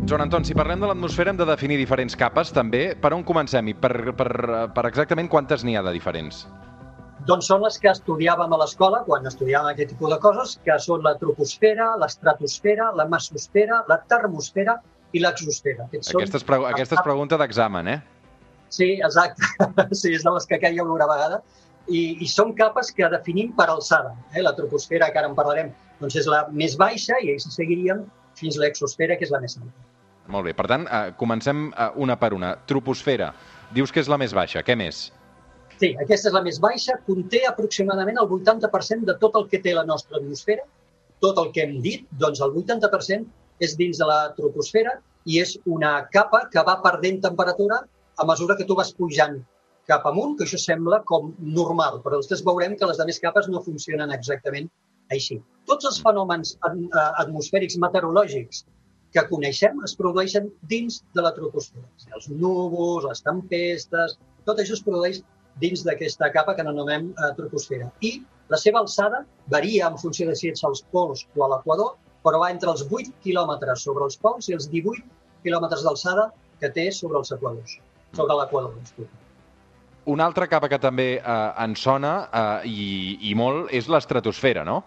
Joan 0.08 0.22
Anton, 0.24 0.44
si 0.44 0.54
parlem 0.56 0.80
de 0.80 0.88
l'atmosfera 0.88 1.34
hem 1.34 1.36
de 1.36 1.44
definir 1.44 1.76
diferents 1.76 2.16
capes 2.16 2.48
també. 2.56 2.94
Per 2.96 3.10
on 3.12 3.22
comencem 3.28 3.66
i 3.68 3.74
per, 3.76 3.92
per, 4.16 4.30
per 4.72 4.84
exactament 4.88 5.28
quantes 5.28 5.64
n'hi 5.64 5.76
ha 5.76 5.82
de 5.84 5.92
diferents? 5.92 6.46
Doncs 7.28 7.50
són 7.50 7.60
les 7.60 7.76
que 7.82 7.90
estudiàvem 7.92 8.54
a 8.54 8.58
l'escola, 8.62 9.02
quan 9.04 9.26
estudiàvem 9.28 9.74
aquest 9.74 9.92
tipus 9.92 10.14
de 10.14 10.18
coses, 10.22 10.54
que 10.64 10.78
són 10.80 11.04
la 11.04 11.12
troposfera, 11.20 11.90
l'estratosfera, 12.00 12.88
la 12.96 13.04
mesosfera, 13.10 13.82
la 13.90 13.98
termosfera 14.08 14.78
i 15.12 15.22
l'exosfera. 15.22 15.88
Aquesta 15.88 16.40
és, 16.40 16.44
pre 16.44 16.60
aquesta 16.68 16.98
és 16.98 17.04
pregunta 17.04 17.38
d'examen, 17.40 17.88
eh? 17.94 17.98
Sí, 18.74 18.98
exacte. 19.00 19.48
Sí, 20.00 20.12
és 20.14 20.24
de 20.24 20.34
les 20.34 20.46
que 20.48 20.60
caia 20.60 20.84
alguna 20.84 21.08
vegada. 21.08 21.42
I, 21.88 22.18
I 22.20 22.26
són 22.28 22.52
capes 22.56 22.90
que 22.92 23.08
definim 23.08 23.54
per 23.56 23.70
alçada. 23.72 24.12
Eh? 24.34 24.42
La 24.44 24.52
troposfera, 24.56 25.08
que 25.12 25.20
ara 25.20 25.30
en 25.30 25.36
parlarem, 25.38 25.70
doncs 26.02 26.18
és 26.20 26.28
la 26.28 26.44
més 26.52 26.76
baixa 26.80 27.16
i 27.24 27.32
així 27.32 27.52
seguiríem 27.54 28.04
fins 28.38 28.58
a 28.58 28.66
l'exosfera, 28.66 29.16
que 29.16 29.24
és 29.24 29.32
la 29.32 29.40
més 29.40 29.56
alta. 29.56 29.86
Molt 30.28 30.44
bé, 30.44 30.52
per 30.52 30.66
tant, 30.68 30.84
eh, 30.84 31.14
comencem 31.16 31.70
eh, 31.70 31.88
una 31.96 32.18
per 32.20 32.34
una. 32.36 32.52
Troposfera, 32.68 33.32
dius 33.72 33.94
que 33.94 34.04
és 34.04 34.10
la 34.12 34.20
més 34.20 34.36
baixa, 34.36 34.60
què 34.62 34.76
més? 34.76 35.06
Sí, 35.78 35.94
aquesta 36.02 36.28
és 36.28 36.34
la 36.34 36.42
més 36.44 36.58
baixa, 36.60 36.98
conté 37.06 37.44
aproximadament 37.48 38.18
el 38.20 38.28
80% 38.36 39.08
de 39.08 39.14
tot 39.22 39.36
el 39.40 39.46
que 39.48 39.62
té 39.64 39.72
la 39.76 39.86
nostra 39.88 40.18
atmosfera, 40.20 40.66
tot 41.24 41.38
el 41.40 41.52
que 41.54 41.64
hem 41.64 41.78
dit, 41.82 42.04
doncs 42.20 42.42
el 42.44 42.52
80% 42.60 43.24
és 43.64 43.76
dins 43.78 44.00
de 44.00 44.08
la 44.08 44.18
troposfera 44.36 44.98
i 45.26 45.38
és 45.42 45.56
una 45.66 45.92
capa 46.14 46.44
que 46.52 46.64
va 46.64 46.78
perdent 46.84 47.22
temperatura 47.24 47.82
a 48.18 48.26
mesura 48.26 48.56
que 48.58 48.66
tu 48.68 48.76
vas 48.78 48.92
pujant 48.94 49.38
cap 49.88 50.04
amunt, 50.10 50.36
que 50.36 50.44
això 50.44 50.58
sembla 50.60 51.00
com 51.08 51.32
normal, 51.40 52.02
però 52.04 52.18
després 52.20 52.44
veurem 52.44 52.74
que 52.76 52.88
les 52.88 52.98
altres 53.00 53.20
capes 53.22 53.48
no 53.48 53.64
funcionen 53.64 54.12
exactament 54.12 54.68
així. 55.14 55.38
Tots 55.70 55.88
els 55.88 56.00
fenòmens 56.04 56.56
eh, 56.68 56.74
atmosfèrics 57.22 57.78
meteorològics 57.84 58.66
que 59.16 59.24
coneixem 59.30 59.80
es 59.86 59.94
produeixen 59.96 60.50
dins 60.72 61.00
de 61.16 61.24
la 61.24 61.32
troposfera. 61.36 61.86
Els 62.16 62.28
núvols, 62.28 63.06
les 63.08 63.24
tempestes, 63.24 64.18
tot 64.48 64.60
això 64.60 64.76
es 64.76 64.84
produeix 64.84 65.22
dins 65.62 65.84
d'aquesta 65.86 66.28
capa 66.34 66.54
que 66.54 66.64
anomenem 66.66 67.08
eh, 67.14 67.30
troposfera. 67.38 67.88
I 68.04 68.18
la 68.52 68.60
seva 68.60 68.82
alçada 68.84 69.24
varia 69.54 69.88
en 69.88 69.96
funció 70.00 70.28
de 70.28 70.36
si 70.36 70.52
ets 70.52 70.64
als 70.68 70.84
pols 70.92 71.24
o 71.36 71.46
a 71.46 71.50
l'equador, 71.54 71.96
però 72.28 72.42
va 72.44 72.50
entre 72.52 72.70
els 72.74 72.84
8 72.86 73.14
quilòmetres 73.24 73.82
sobre 73.88 74.04
els 74.04 74.18
pols 74.20 74.48
i 74.52 74.56
els 74.58 74.68
18 74.68 75.00
quilòmetres 75.46 75.82
d'alçada 75.86 76.28
que 76.60 76.68
té 76.76 76.90
sobre 76.92 77.18
els 77.22 77.32
equadors. 77.32 77.78
Sobre 78.16 78.36
l'equador, 78.36 78.74
disculpa. 78.82 79.16
Una 80.08 80.24
altra 80.28 80.46
capa 80.48 80.68
que 80.72 80.78
també 80.80 81.06
eh, 81.18 81.64
ens 81.64 81.82
sona 81.84 82.12
eh, 82.28 82.68
i, 82.68 82.86
i 83.30 83.34
molt 83.36 83.72
és 83.76 83.88
l'estratosfera, 83.92 84.62
no? 84.64 84.78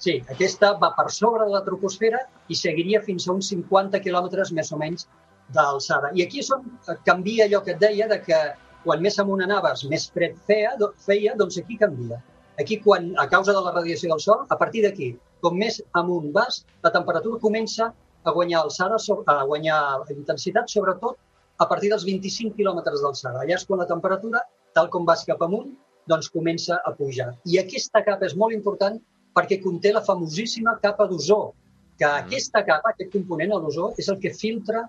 Sí, 0.00 0.14
aquesta 0.32 0.70
va 0.80 0.88
per 0.96 1.10
sobre 1.12 1.44
de 1.44 1.52
la 1.52 1.60
troposfera 1.66 2.22
i 2.48 2.56
seguiria 2.56 3.02
fins 3.04 3.26
a 3.28 3.34
uns 3.34 3.50
50 3.52 4.00
quilòmetres 4.00 4.52
més 4.56 4.70
o 4.72 4.78
menys 4.80 5.04
d'alçada. 5.52 6.08
I 6.16 6.24
aquí 6.24 6.40
és 6.40 6.48
on 6.56 6.64
canvia 7.04 7.44
allò 7.44 7.60
que 7.66 7.74
et 7.76 7.82
deia 7.82 8.08
de 8.08 8.16
que 8.24 8.38
quan 8.86 9.02
més 9.04 9.18
amunt 9.20 9.42
anaves, 9.44 9.84
més 9.92 10.06
fred 10.14 10.38
feia, 10.48 10.72
do- 10.80 10.94
feia 11.04 11.34
doncs 11.36 11.58
aquí 11.60 11.76
canvia. 11.76 12.16
Aquí, 12.60 12.78
quan, 12.84 13.10
a 13.16 13.26
causa 13.32 13.54
de 13.56 13.60
la 13.64 13.72
radiació 13.72 14.12
del 14.12 14.20
Sol, 14.20 14.44
a 14.48 14.56
partir 14.60 14.84
d'aquí, 14.84 15.14
com 15.40 15.56
més 15.56 15.80
amunt 15.96 16.30
vas, 16.36 16.62
la 16.84 16.92
temperatura 16.92 17.40
comença 17.40 17.90
a 18.24 18.32
guanyar 18.36 18.64
alçada, 18.66 18.98
a 19.32 19.36
guanyar 19.48 19.80
intensitat, 20.12 20.68
sobretot 20.68 21.16
a 21.60 21.66
partir 21.68 21.90
dels 21.92 22.04
25 22.08 22.56
quilòmetres 22.56 23.00
d'alçada. 23.04 23.44
Allà 23.44 23.56
és 23.56 23.64
quan 23.68 23.80
la 23.80 23.88
temperatura, 23.88 24.42
tal 24.76 24.90
com 24.92 25.08
vas 25.08 25.24
cap 25.28 25.40
amunt, 25.46 25.72
doncs 26.10 26.28
comença 26.32 26.80
a 26.84 26.92
pujar. 26.96 27.30
I 27.48 27.60
aquesta 27.62 28.04
capa 28.04 28.28
és 28.28 28.36
molt 28.36 28.56
important 28.56 28.98
perquè 29.36 29.60
conté 29.62 29.92
la 29.94 30.04
famosíssima 30.04 30.76
capa 30.82 31.06
d'ozó, 31.08 31.52
que 32.00 32.08
aquesta 32.08 32.64
capa, 32.64 32.92
aquest 32.92 33.12
component, 33.12 33.52
l'ozó, 33.52 33.90
és 34.00 34.08
el 34.08 34.18
que 34.20 34.32
filtra 34.36 34.86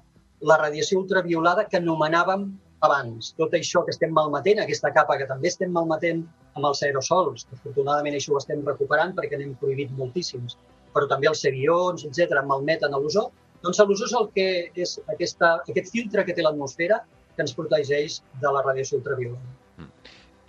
la 0.48 0.58
radiació 0.58 1.02
ultraviolada 1.02 1.68
que 1.70 1.78
anomenàvem 1.80 2.48
abans. 2.86 3.32
Tot 3.38 3.54
això 3.58 3.84
que 3.86 3.94
estem 3.94 4.12
malmetent, 4.14 4.60
aquesta 4.64 4.92
capa 4.94 5.18
que 5.20 5.28
també 5.30 5.50
estem 5.52 5.72
malmetent 5.74 6.24
amb 6.58 6.66
els 6.68 6.82
aerosols, 6.84 7.46
que 7.48 7.56
afortunadament 7.60 8.18
això 8.18 8.34
ho 8.36 8.42
estem 8.42 8.64
recuperant 8.68 9.14
perquè 9.18 9.38
n'hem 9.40 9.56
prohibit 9.62 9.94
moltíssims, 9.98 10.58
però 10.94 11.08
també 11.08 11.30
els 11.30 11.44
avions, 11.48 12.04
etc 12.06 12.42
malmeten 12.46 12.94
a 12.94 13.00
l'ozó, 13.00 13.30
doncs 13.62 13.80
l'ozó 13.80 14.06
és 14.10 14.16
el 14.18 14.30
que 14.36 14.48
és 14.76 14.98
aquesta, 15.14 15.62
aquest 15.70 15.92
filtre 15.94 16.26
que 16.26 16.34
té 16.34 16.42
l'atmosfera 16.44 17.04
que 17.36 17.46
ens 17.46 17.54
protegeix 17.56 18.22
de 18.42 18.52
la 18.52 18.64
radiació 18.66 18.98
ultraviolada. 19.00 19.88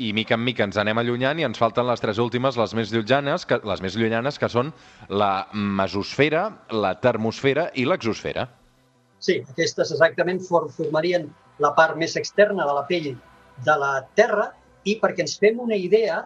I 0.02 0.08
mica 0.16 0.34
en 0.34 0.42
mica 0.42 0.64
ens 0.64 0.78
anem 0.80 0.98
allunyant 0.98 1.38
i 1.38 1.44
ens 1.46 1.60
falten 1.60 1.86
les 1.86 2.00
tres 2.00 2.18
últimes, 2.18 2.56
les 2.56 2.72
més 2.74 2.90
llunyanes, 2.90 3.44
que, 3.46 3.60
les 3.62 3.82
més 3.84 3.94
llunyanes, 3.94 4.38
que 4.40 4.48
són 4.50 4.72
la 5.12 5.46
mesosfera, 5.52 6.46
la 6.72 6.94
termosfera 6.98 7.68
i 7.76 7.84
l'exosfera. 7.86 8.48
Sí, 9.22 9.36
aquestes 9.52 9.92
exactament 9.92 10.40
for- 10.42 10.70
formarien 10.74 11.28
la 11.60 11.72
part 11.76 11.98
més 12.00 12.16
externa 12.16 12.66
de 12.68 12.74
la 12.76 12.84
pell 12.88 13.12
de 13.66 13.76
la 13.78 13.92
Terra 14.18 14.50
i 14.88 14.96
perquè 15.00 15.24
ens 15.26 15.36
fem 15.38 15.60
una 15.62 15.76
idea, 15.78 16.22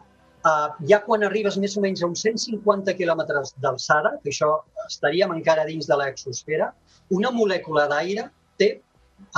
eh, 0.47 0.69
ja 0.91 1.03
quan 1.05 1.27
arribes 1.27 1.59
més 1.63 1.77
o 1.77 1.85
menys 1.85 2.03
a 2.03 2.11
uns 2.11 2.25
150 2.25 2.95
quilòmetres 2.99 3.55
d'alçada, 3.63 4.17
que 4.23 4.33
això 4.33 4.53
estaríem 4.87 5.35
encara 5.35 5.67
dins 5.69 5.89
de 5.91 5.99
l'exosfera, 5.99 6.73
una 7.11 7.31
molècula 7.31 7.87
d'aire 7.91 8.31
té 8.59 8.71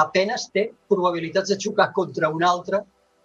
apenes 0.02 0.48
té 0.54 0.70
probabilitats 0.90 1.50
de 1.52 1.58
xocar 1.60 1.92
contra 1.94 2.30
una 2.34 2.48
altra 2.50 2.82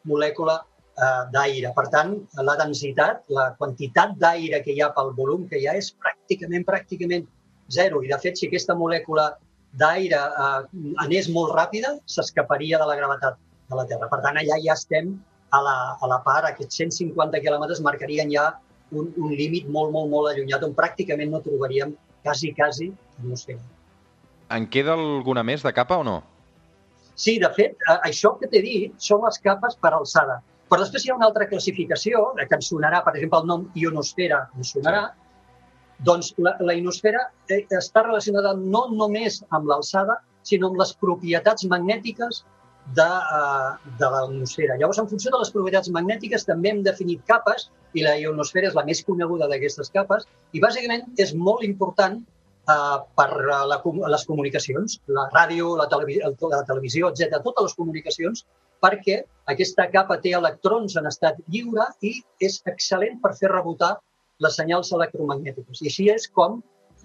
molècula 0.10 0.60
eh, 0.98 1.24
d'aire. 1.34 1.72
Per 1.76 1.88
tant, 1.94 2.16
la 2.50 2.58
densitat, 2.60 3.24
la 3.30 3.52
quantitat 3.60 4.18
d'aire 4.20 4.62
que 4.66 4.74
hi 4.74 4.82
ha 4.82 4.92
pel 4.96 5.14
volum 5.18 5.48
que 5.50 5.62
hi 5.62 5.68
ha 5.68 5.78
és 5.80 5.94
pràcticament, 5.94 6.66
pràcticament 6.68 7.28
zero. 7.72 8.04
I, 8.04 8.12
de 8.12 8.20
fet, 8.22 8.38
si 8.38 8.50
aquesta 8.50 8.76
molècula 8.78 9.32
d'aire 9.80 10.20
eh, 10.20 10.84
anés 11.06 11.30
molt 11.34 11.54
ràpida, 11.58 11.96
s'escaparia 12.06 12.80
de 12.82 12.88
la 12.90 12.98
gravetat 13.00 13.40
de 13.70 13.80
la 13.80 13.86
Terra. 13.90 14.10
Per 14.12 14.20
tant, 14.26 14.38
allà 14.40 14.60
ja 14.64 14.76
estem 14.78 15.14
a 15.54 15.62
la, 15.62 15.78
a 16.02 16.10
la 16.10 16.20
part, 16.26 16.48
aquests 16.50 16.82
150 16.82 17.42
quilòmetres 17.44 17.82
marcarien 17.86 18.32
ja 18.34 18.50
un, 18.94 19.10
un 19.18 19.34
límit 19.34 19.70
molt, 19.70 19.94
molt, 19.94 20.10
molt 20.12 20.32
allunyat 20.32 20.66
on 20.66 20.76
pràcticament 20.78 21.34
no 21.34 21.42
trobaríem 21.46 21.96
quasi, 22.26 22.54
quasi 22.58 22.92
atmosfera. 23.20 23.62
En 24.54 24.68
queda 24.70 24.94
alguna 24.98 25.44
més 25.46 25.66
de 25.66 25.74
capa 25.74 25.98
o 26.02 26.06
no? 26.06 26.22
Sí, 27.16 27.38
de 27.42 27.50
fet, 27.54 27.78
eh, 27.90 28.00
això 28.10 28.34
que 28.40 28.50
t'he 28.50 28.62
dit 28.66 28.98
són 29.02 29.22
les 29.26 29.38
capes 29.42 29.78
per 29.82 29.94
alçada. 29.94 30.40
Però 30.70 30.82
després 30.82 31.06
hi 31.06 31.12
ha 31.12 31.18
una 31.18 31.28
altra 31.30 31.46
classificació, 31.50 32.24
eh, 32.40 32.48
que 32.50 32.58
ens 32.58 32.70
sonarà, 32.72 33.04
per 33.06 33.16
exemple, 33.16 33.42
el 33.44 33.50
nom 33.50 33.68
ionosfera 33.78 34.48
ens 34.58 34.74
sonarà, 34.74 35.04
doncs 36.08 36.34
la, 36.38 36.56
la 36.60 36.76
ionosfera 36.78 37.28
eh, 37.50 37.64
està 37.80 38.04
relacionada 38.06 38.54
no 38.60 38.88
només 38.92 39.42
amb 39.56 39.70
l'alçada, 39.72 40.20
sinó 40.44 40.72
amb 40.72 40.82
les 40.82 40.92
propietats 41.00 41.66
magnètiques 41.72 42.44
de, 42.98 43.08
uh, 43.08 43.96
de 44.00 44.10
l'atmosfera. 44.12 44.76
Llavors, 44.80 45.00
en 45.00 45.08
funció 45.08 45.32
de 45.32 45.40
les 45.40 45.52
propietats 45.56 45.90
magnètiques, 45.96 46.46
també 46.50 46.74
hem 46.74 46.84
definit 46.84 47.24
capes, 47.30 47.70
i 47.94 48.04
la 48.04 48.18
ionosfera 48.20 48.70
és 48.70 48.76
la 48.76 48.84
més 48.88 49.04
coneguda 49.08 49.48
d'aquestes 49.52 49.92
capes, 49.94 50.28
i 50.52 50.62
bàsicament 50.64 51.06
és 51.24 51.34
molt 51.34 51.64
important 51.64 52.20
uh, 52.20 53.00
per 53.16 53.30
la, 53.48 53.62
les 54.16 54.28
comunicacions, 54.28 55.00
la 55.08 55.30
ràdio, 55.32 55.78
la, 55.80 55.88
televi 55.92 56.20
la 56.20 56.64
televisió, 56.68 57.14
etc. 57.14 57.40
totes 57.40 57.70
les 57.70 57.78
comunicacions, 57.80 58.46
perquè 58.84 59.22
aquesta 59.48 59.88
capa 59.92 60.20
té 60.20 60.34
electrons 60.36 60.98
en 61.00 61.08
estat 61.08 61.38
lliure 61.48 61.86
i 62.04 62.18
és 62.44 62.60
excel·lent 62.68 63.22
per 63.24 63.32
fer 63.40 63.54
rebotar 63.54 63.96
les 64.42 64.56
senyals 64.58 64.92
electromagnètiques. 64.96 65.82
I 65.82 65.92
així 65.92 66.10
és 66.14 66.28
com 66.28 66.62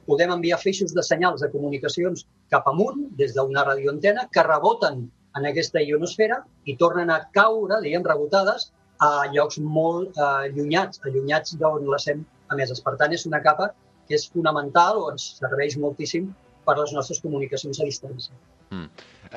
podem 0.09 0.33
enviar 0.33 0.59
feixos 0.63 0.95
de 0.97 1.05
senyals 1.05 1.43
de 1.45 1.51
comunicacions 1.53 2.25
cap 2.53 2.67
amunt, 2.71 3.05
des 3.21 3.35
d'una 3.37 3.65
radioantena, 3.67 4.25
que 4.33 4.45
reboten 4.47 5.05
en 5.37 5.47
aquesta 5.47 5.83
ionosfera 5.85 6.41
i 6.65 6.77
tornen 6.81 7.13
a 7.13 7.21
caure, 7.37 7.83
diguem, 7.85 8.07
rebotades 8.07 8.71
a 9.05 9.29
llocs 9.35 9.61
molt 9.63 10.17
eh, 10.17 10.49
allunyats, 10.49 11.03
allunyats 11.07 11.55
d'on 11.61 11.87
les 11.93 12.09
hem 12.09 12.25
emeses. 12.53 12.81
Per 12.83 12.97
tant, 12.99 13.13
és 13.13 13.27
una 13.29 13.43
capa 13.45 13.71
que 14.09 14.17
és 14.17 14.27
fonamental 14.33 15.03
o 15.03 15.11
ens 15.13 15.35
serveix 15.39 15.77
moltíssim 15.79 16.33
per 16.65 16.75
a 16.77 16.81
les 16.81 16.95
nostres 16.97 17.21
comunicacions 17.25 17.79
a 17.81 17.87
distància. 17.89 18.35
Mm. 18.73 18.89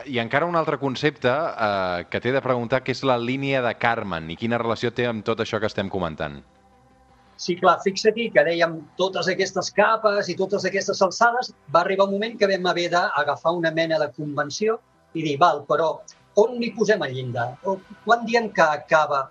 I 0.07 0.19
encara 0.23 0.47
un 0.47 0.55
altre 0.55 0.79
concepte 0.79 1.31
eh, 1.31 2.07
que 2.09 2.23
t'he 2.23 2.33
de 2.33 2.43
preguntar, 2.43 2.81
que 2.83 2.95
és 2.95 3.03
la 3.07 3.19
línia 3.19 3.61
de 3.63 3.75
Karman 3.79 4.31
i 4.31 4.39
quina 4.39 4.59
relació 4.59 4.91
té 4.95 5.07
amb 5.07 5.27
tot 5.27 5.43
això 5.43 5.59
que 5.59 5.69
estem 5.71 5.91
comentant. 5.91 6.41
Sí, 7.41 7.55
clar, 7.57 7.79
fixa't 7.81 8.17
que 8.33 8.41
dèiem 8.45 8.73
totes 8.99 9.27
aquestes 9.31 9.71
capes 9.73 10.27
i 10.29 10.35
totes 10.37 10.65
aquestes 10.69 10.99
alçades, 11.01 11.47
va 11.73 11.81
arribar 11.81 12.05
un 12.05 12.13
moment 12.13 12.35
que 12.37 12.49
vam 12.51 12.67
haver 12.69 12.89
d'agafar 12.93 13.55
una 13.57 13.71
mena 13.77 13.97
de 14.01 14.11
convenció 14.17 14.75
i 15.17 15.23
dir, 15.25 15.39
val, 15.41 15.63
però 15.69 15.87
on 16.43 16.59
li 16.61 16.69
posem 16.75 17.01
el 17.07 17.15
llindar? 17.15 17.47
O 17.65 17.79
quan 18.05 18.27
diem 18.27 18.51
que 18.53 18.61
acaba 18.61 19.23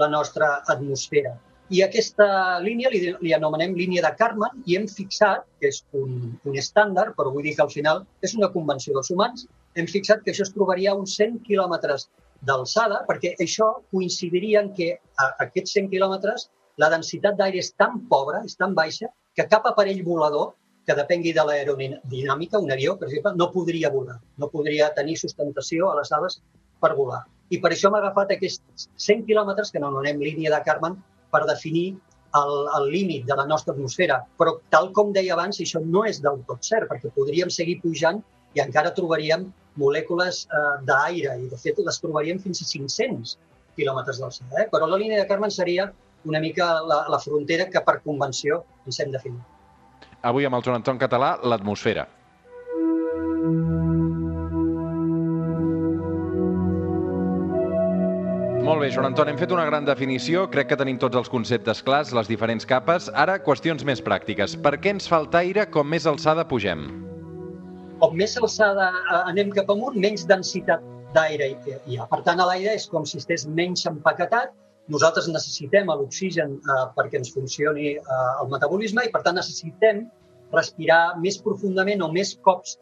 la 0.00 0.08
nostra 0.08 0.48
atmosfera? 0.74 1.34
I 1.68 1.82
aquesta 1.84 2.26
línia 2.64 2.88
li, 2.88 3.02
li 3.20 3.34
anomenem 3.36 3.76
línia 3.76 4.06
de 4.06 4.14
Karman 4.16 4.62
i 4.64 4.78
hem 4.78 4.88
fixat, 4.88 5.44
que 5.60 5.68
és 5.68 5.82
un, 5.92 6.14
un 6.48 6.56
estàndard, 6.56 7.12
però 7.18 7.34
vull 7.34 7.44
dir 7.44 7.52
que 7.58 7.66
al 7.66 7.74
final 7.74 8.06
és 8.24 8.32
una 8.38 8.48
convenció 8.54 8.96
dels 8.96 9.12
humans, 9.12 9.44
hem 9.76 9.90
fixat 9.92 10.24
que 10.24 10.32
això 10.32 10.48
es 10.48 10.54
trobaria 10.56 10.94
a 10.94 10.96
uns 10.96 11.18
100 11.20 11.42
quilòmetres 11.44 12.08
d'alçada, 12.48 13.02
perquè 13.10 13.34
això 13.44 13.74
coincidiria 13.92 14.64
en 14.64 14.72
que 14.72 14.94
a 15.20 15.34
aquests 15.44 15.76
100 15.76 15.92
quilòmetres 15.92 16.48
la 16.78 16.90
densitat 16.92 17.36
d'aire 17.38 17.60
és 17.62 17.72
tan 17.74 18.00
pobra, 18.10 18.42
és 18.46 18.56
tan 18.56 18.74
baixa, 18.74 19.10
que 19.36 19.46
cap 19.50 19.66
aparell 19.66 20.02
volador 20.06 20.54
que 20.88 20.96
depengui 20.96 21.34
de 21.36 21.44
l'aerodinàmica, 21.44 22.60
un 22.64 22.72
avió, 22.72 22.94
per 22.96 23.10
exemple, 23.10 23.34
no 23.36 23.50
podria 23.52 23.90
volar, 23.92 24.16
no 24.40 24.48
podria 24.48 24.88
tenir 24.96 25.18
sustentació 25.20 25.90
a 25.90 25.98
les 25.98 26.12
ales 26.16 26.38
per 26.80 26.94
volar. 26.96 27.24
I 27.52 27.60
per 27.60 27.74
això 27.74 27.90
hem 27.90 27.98
agafat 27.98 28.32
aquests 28.34 28.88
100 28.96 29.26
quilòmetres, 29.28 29.72
que 29.72 29.82
anomenem 29.82 30.22
línia 30.24 30.54
de 30.54 30.62
Karman, 30.64 30.96
per 31.32 31.42
definir 31.50 31.86
el, 32.40 32.54
el 32.78 32.88
límit 32.94 33.28
de 33.28 33.36
la 33.36 33.44
nostra 33.50 33.74
atmosfera. 33.74 34.22
Però, 34.40 34.56
tal 34.72 34.90
com 34.96 35.12
deia 35.12 35.36
abans, 35.36 35.60
això 35.60 35.82
no 35.84 36.06
és 36.08 36.22
del 36.24 36.40
tot 36.48 36.64
cert, 36.64 36.88
perquè 36.88 37.12
podríem 37.14 37.52
seguir 37.52 37.78
pujant 37.84 38.22
i 38.56 38.64
encara 38.64 38.94
trobaríem 38.96 39.48
molècules 39.78 40.44
eh, 40.48 40.74
d'aire, 40.88 41.36
i 41.36 41.48
de 41.52 41.60
fet 41.60 41.78
les 41.84 42.00
trobaríem 42.02 42.40
fins 42.42 42.62
a 42.64 42.68
500 42.72 43.36
quilòmetres 43.76 44.20
d'alçada. 44.20 44.64
Eh? 44.64 44.68
Però 44.72 44.88
la 44.88 44.98
línia 45.00 45.20
de 45.20 45.28
Karman 45.28 45.52
seria 45.54 45.90
una 46.24 46.40
mica 46.40 46.80
la, 46.82 47.04
la 47.10 47.18
frontera 47.22 47.68
que 47.70 47.82
per 47.84 48.00
convenció 48.04 48.62
ens 48.86 49.00
hem 49.00 49.14
definit. 49.14 49.42
Avui 50.26 50.46
amb 50.48 50.58
el 50.58 50.64
Joan 50.66 50.80
Anton 50.80 50.98
Català, 50.98 51.36
l'atmosfera. 51.46 52.08
Molt 58.68 58.82
bé, 58.82 58.88
Joan 58.92 59.06
Anton, 59.08 59.30
hem 59.30 59.38
fet 59.40 59.52
una 59.54 59.64
gran 59.64 59.86
definició, 59.86 60.42
crec 60.52 60.68
que 60.68 60.76
tenim 60.76 60.98
tots 61.00 61.16
els 61.16 61.30
conceptes 61.32 61.78
clars, 61.86 62.10
les 62.12 62.28
diferents 62.28 62.66
capes. 62.68 63.06
Ara, 63.16 63.38
qüestions 63.40 63.80
més 63.88 64.02
pràctiques. 64.04 64.58
Per 64.60 64.74
què 64.76 64.92
ens 64.92 65.08
falta 65.08 65.40
aire 65.40 65.64
com 65.72 65.88
més 65.88 66.04
alçada 66.10 66.44
pugem? 66.50 66.82
Com 68.02 68.12
més 68.18 68.36
alçada 68.36 68.90
eh, 68.92 69.22
anem 69.30 69.54
cap 69.56 69.72
amunt, 69.72 69.96
menys 69.96 70.26
densitat 70.28 70.84
d'aire 71.16 71.48
hi 71.64 71.96
ha. 71.96 72.04
Per 72.10 72.20
tant, 72.26 72.42
l'aire 72.44 72.74
és 72.76 72.84
com 72.92 73.08
si 73.08 73.22
estigués 73.22 73.46
menys 73.48 73.86
empaquetat. 73.88 74.52
Nosaltres 74.92 75.28
necessitem 75.28 75.90
l'oxigen 75.92 76.56
eh, 76.56 76.84
perquè 76.96 77.20
ens 77.20 77.32
funcioni 77.34 77.90
eh, 77.96 78.00
el 78.42 78.48
metabolisme 78.52 79.04
i, 79.04 79.12
per 79.12 79.22
tant, 79.26 79.36
necessitem 79.36 80.06
respirar 80.54 81.18
més 81.20 81.36
profundament 81.44 82.02
o 82.04 82.08
més 82.12 82.32
cops 82.46 82.78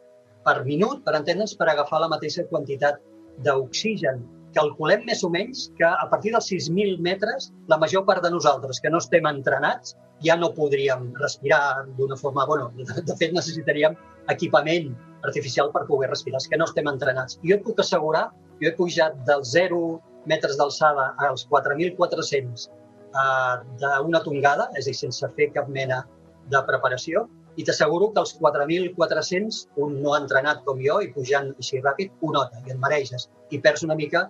per 0.47 0.61
minut, 0.63 1.03
per 1.03 1.17
entendre'ns, 1.19 1.57
per 1.59 1.67
agafar 1.71 1.99
la 2.03 2.11
mateixa 2.13 2.47
quantitat 2.47 3.01
d'oxigen. 3.43 4.23
Calculem 4.55 5.03
més 5.05 5.21
o 5.27 5.29
menys 5.29 5.67
que 5.77 5.87
a 5.87 6.07
partir 6.09 6.31
dels 6.33 6.47
6.000 6.49 7.01
metres, 7.03 7.51
la 7.67 7.77
major 7.81 8.05
part 8.07 8.23
de 8.23 8.31
nosaltres 8.31 8.79
que 8.81 8.89
no 8.93 9.01
estem 9.03 9.27
entrenats 9.29 9.97
ja 10.23 10.37
no 10.39 10.53
podríem 10.55 11.11
respirar 11.19 11.85
d'una 11.97 12.15
forma... 12.17 12.47
Bueno, 12.47 12.71
de 12.79 13.15
fet, 13.19 13.35
necessitaríem 13.35 13.97
equipament 14.33 14.93
artificial 15.27 15.69
per 15.75 15.83
poder 15.91 16.09
respirar, 16.09 16.39
els 16.39 16.47
que 16.49 16.57
no 16.57 16.65
estem 16.69 16.87
entrenats. 16.89 17.37
Jo 17.43 17.59
et 17.59 17.65
puc 17.67 17.83
assegurar, 17.83 18.29
jo 18.61 18.71
he 18.71 18.75
pujat 18.79 19.19
dels 19.27 19.51
0 19.53 19.81
metres 20.29 20.57
d'alçada 20.59 21.09
als 21.27 21.47
4.400 21.51 22.67
eh, 22.67 23.55
d'una 23.81 24.21
tongada, 24.25 24.69
és 24.75 24.85
a 24.85 24.91
dir, 24.91 24.97
sense 24.99 25.31
fer 25.35 25.51
cap 25.55 25.69
mena 25.73 26.03
de 26.51 26.63
preparació, 26.67 27.27
i 27.57 27.65
t'asseguro 27.65 28.11
que 28.13 28.21
els 28.21 28.35
4.400, 28.37 29.63
un 29.83 30.01
no 30.03 30.13
entrenat 30.17 30.61
com 30.65 30.81
jo 30.83 30.99
i 31.01 31.09
pujant 31.13 31.49
així 31.57 31.81
ràpid, 31.81 32.13
ho 32.21 32.33
nota 32.35 32.61
i 32.65 32.73
et 32.73 32.81
mareixes 32.83 33.27
i 33.49 33.59
perds 33.63 33.83
una 33.87 33.97
mica 33.97 34.27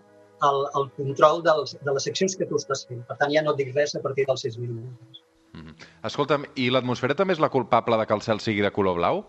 el, 0.47 0.59
el 0.79 0.87
control 0.95 1.41
dels, 1.43 1.75
de 1.83 1.95
les 1.95 2.07
seccions 2.07 2.37
que 2.39 2.47
tu 2.47 2.59
estàs 2.61 2.85
fent. 2.87 3.01
Per 3.09 3.17
tant, 3.19 3.33
ja 3.33 3.43
no 3.43 3.53
et 3.55 3.63
dic 3.63 3.73
res 3.75 3.95
a 3.97 4.03
partir 4.03 4.27
dels 4.29 4.45
6.000 4.45 4.77
metres. 4.77 5.23
Mm 5.53 5.65
-hmm. 5.65 5.87
Escolta'm, 6.09 6.45
i 6.55 6.69
l'atmosfera 6.69 7.15
també 7.15 7.33
és 7.33 7.39
la 7.39 7.49
culpable 7.49 7.97
de 7.97 8.05
que 8.05 8.13
el 8.13 8.21
cel 8.21 8.39
sigui 8.39 8.61
de 8.61 8.71
color 8.71 8.95
blau? 8.95 9.25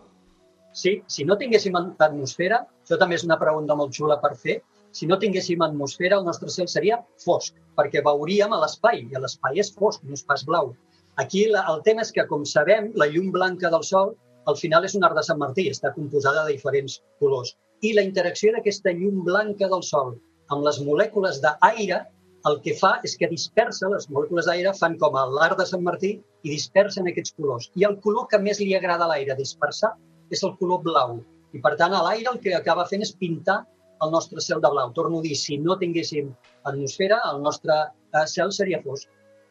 Sí, 0.71 1.01
si 1.07 1.25
no 1.25 1.35
tinguéssim 1.37 1.75
atmosfera, 1.75 2.67
això 2.85 2.97
també 2.97 3.15
és 3.15 3.23
una 3.23 3.39
pregunta 3.39 3.75
molt 3.75 3.91
xula 3.91 4.21
per 4.21 4.35
fer, 4.35 4.61
si 4.91 5.07
no 5.09 5.17
tinguéssim 5.21 5.61
atmosfera, 5.61 6.17
el 6.17 6.25
nostre 6.25 6.49
cel 6.53 6.69
seria 6.71 6.99
fosc, 7.23 7.57
perquè 7.77 8.03
veuríem 8.05 8.53
a 8.53 8.61
l'espai, 8.63 9.03
i 9.05 9.21
l'espai 9.21 9.61
és 9.63 9.73
fosc, 9.75 10.03
no 10.03 10.17
és 10.17 10.25
pas 10.25 10.45
blau. 10.47 10.73
Aquí 11.21 11.45
la, 11.51 11.65
el 11.73 11.83
tema 11.85 12.05
és 12.05 12.13
que, 12.15 12.25
com 12.29 12.45
sabem, 12.47 12.91
la 12.99 13.09
llum 13.11 13.31
blanca 13.35 13.71
del 13.73 13.83
Sol 13.83 14.15
al 14.49 14.57
final 14.57 14.85
és 14.87 14.95
un 14.97 15.03
arc 15.05 15.17
de 15.17 15.23
Sant 15.25 15.39
Martí, 15.41 15.67
està 15.69 15.91
composada 15.95 16.45
de 16.45 16.55
diferents 16.55 16.99
colors. 17.21 17.53
I 17.85 17.93
la 17.95 18.05
interacció 18.07 18.53
d'aquesta 18.55 18.93
llum 18.95 19.21
blanca 19.27 19.69
del 19.71 19.83
Sol 19.85 20.15
amb 20.49 20.65
les 20.65 20.79
molècules 20.85 21.41
d'aire 21.43 21.99
el 22.47 22.55
que 22.63 22.73
fa 22.79 22.93
és 23.07 23.17
que 23.19 23.27
dispersa, 23.29 23.89
les 23.91 24.07
molècules 24.09 24.47
d'aire 24.47 24.71
fan 24.77 24.95
com 25.01 25.17
l'arc 25.35 25.57
de 25.59 25.65
Sant 25.67 25.83
Martí 25.85 26.13
i 26.17 26.53
dispersen 26.53 27.09
aquests 27.11 27.35
colors. 27.37 27.67
I 27.75 27.85
el 27.89 27.97
color 28.05 28.29
que 28.31 28.39
més 28.39 28.61
li 28.63 28.71
agrada 28.77 29.05
a 29.05 29.11
l'aire 29.11 29.35
dispersar 29.35 29.91
és 30.31 30.43
el 30.47 30.55
color 30.61 30.81
blau. 30.85 31.19
I 31.53 31.59
per 31.59 31.75
tant, 31.75 31.93
a 31.93 32.01
l'aire 32.05 32.31
el 32.31 32.39
que 32.39 32.55
acaba 32.55 32.87
fent 32.87 33.03
és 33.03 33.15
pintar 33.19 33.59
el 34.01 34.11
nostre 34.11 34.41
cel 34.41 34.61
de 34.61 34.71
blau. 34.71 34.91
Torno 34.93 35.19
a 35.19 35.25
dir, 35.25 35.35
si 35.37 35.57
no 35.57 35.77
tinguéssim 35.77 36.31
atmosfera, 36.69 37.21
el 37.31 37.41
nostre 37.43 37.75
eh, 38.13 38.25
cel 38.27 38.53
seria 38.55 38.81
fosc. 38.83 39.09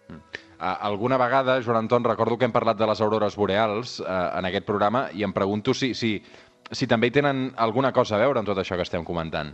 Mm. 0.08 0.20
Uh, 0.58 0.74
alguna 0.88 1.18
vegada, 1.20 1.60
Joan 1.62 1.84
Anton, 1.84 2.04
recordo 2.04 2.36
que 2.38 2.46
hem 2.48 2.52
parlat 2.52 2.78
de 2.80 2.86
les 2.90 3.00
aurores 3.00 3.36
boreals 3.38 4.00
uh, 4.00 4.34
en 4.38 4.48
aquest 4.48 4.66
programa 4.66 5.04
i 5.14 5.22
em 5.22 5.32
pregunto 5.36 5.74
si, 5.76 5.92
si, 5.94 6.16
si 6.72 6.88
també 6.90 7.10
hi 7.10 7.14
tenen 7.14 7.52
alguna 7.56 7.92
cosa 7.94 8.16
a 8.16 8.22
veure 8.24 8.40
amb 8.40 8.48
tot 8.48 8.58
això 8.58 8.74
que 8.74 8.86
estem 8.88 9.04
comentant. 9.06 9.52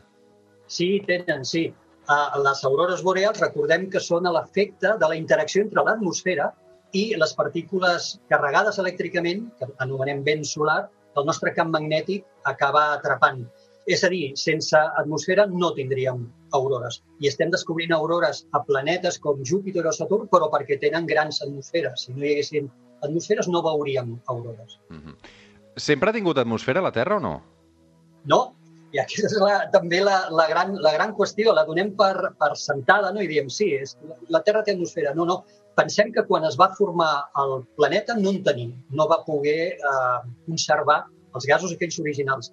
Sí, 0.66 1.02
tenen, 1.04 1.44
sí. 1.44 1.66
Uh, 2.08 2.40
les 2.44 2.64
aurores 2.64 3.02
boreals 3.04 3.42
recordem 3.42 3.90
que 3.92 4.00
són 4.00 4.24
a 4.28 4.32
l'efecte 4.32 4.94
de 5.00 5.10
la 5.10 5.18
interacció 5.18 5.64
entre 5.66 5.84
l'atmosfera 5.84 6.50
i 6.94 7.10
les 7.18 7.34
partícules 7.36 8.14
carregades 8.30 8.78
elèctricament, 8.80 9.48
que 9.58 9.68
anomenem 9.84 10.22
vent 10.24 10.44
solar, 10.48 10.86
que 10.88 11.20
el 11.20 11.28
nostre 11.28 11.52
camp 11.56 11.72
magnètic 11.74 12.24
acaba 12.48 12.92
atrapant. 12.94 13.44
És 13.86 14.00
a 14.06 14.08
dir, 14.08 14.32
sense 14.40 14.78
atmosfera 15.00 15.44
no 15.50 15.72
tindríem 15.76 16.22
aurores. 16.56 17.02
I 17.20 17.28
estem 17.28 17.50
descobrint 17.52 17.92
aurores 17.92 18.46
a 18.56 18.62
planetes 18.64 19.18
com 19.20 19.42
Júpiter 19.44 19.84
o 19.84 19.92
Saturn, 19.92 20.28
però 20.32 20.48
perquè 20.52 20.78
tenen 20.80 21.08
grans 21.10 21.42
atmosferes. 21.44 22.06
Si 22.06 22.14
no 22.14 22.24
hi 22.24 22.32
haguessin 22.32 22.70
atmosferes 23.04 23.50
no 23.52 23.62
veuríem 23.62 24.18
aurores. 24.32 24.78
Mm 24.88 25.00
-hmm. 25.00 25.16
Sempre 25.76 26.10
ha 26.10 26.12
tingut 26.12 26.38
atmosfera 26.38 26.80
la 26.80 26.92
Terra 26.92 27.16
o 27.16 27.20
no? 27.20 27.42
No, 28.24 28.54
i 28.94 29.00
aquesta 29.02 29.26
és 29.26 29.40
la, 29.42 29.54
també 29.74 30.00
la, 30.00 30.28
la, 30.30 30.46
gran, 30.46 30.76
la 30.82 30.92
gran 30.94 31.14
qüestió. 31.18 31.52
La 31.52 31.66
donem 31.66 31.94
per, 31.98 32.30
per 32.38 32.52
sentada 32.54 33.10
no? 33.12 33.20
i 33.20 33.26
diem, 33.26 33.50
sí, 33.50 33.72
és, 33.74 33.96
la 34.28 34.40
Terra 34.46 34.62
té 34.62 34.72
atmosfera. 34.72 35.14
No, 35.14 35.24
no. 35.24 35.42
Pensem 35.74 36.12
que 36.14 36.22
quan 36.28 36.44
es 36.44 36.56
va 36.60 36.70
formar 36.78 37.10
el 37.42 37.64
planeta 37.74 38.14
no 38.14 38.30
en 38.30 38.42
tenim. 38.46 38.70
No 38.90 39.08
va 39.10 39.24
poder 39.26 39.74
eh, 39.74 40.18
conservar 40.46 41.00
els 41.34 41.48
gasos 41.50 41.74
aquells 41.74 41.98
originals. 41.98 42.52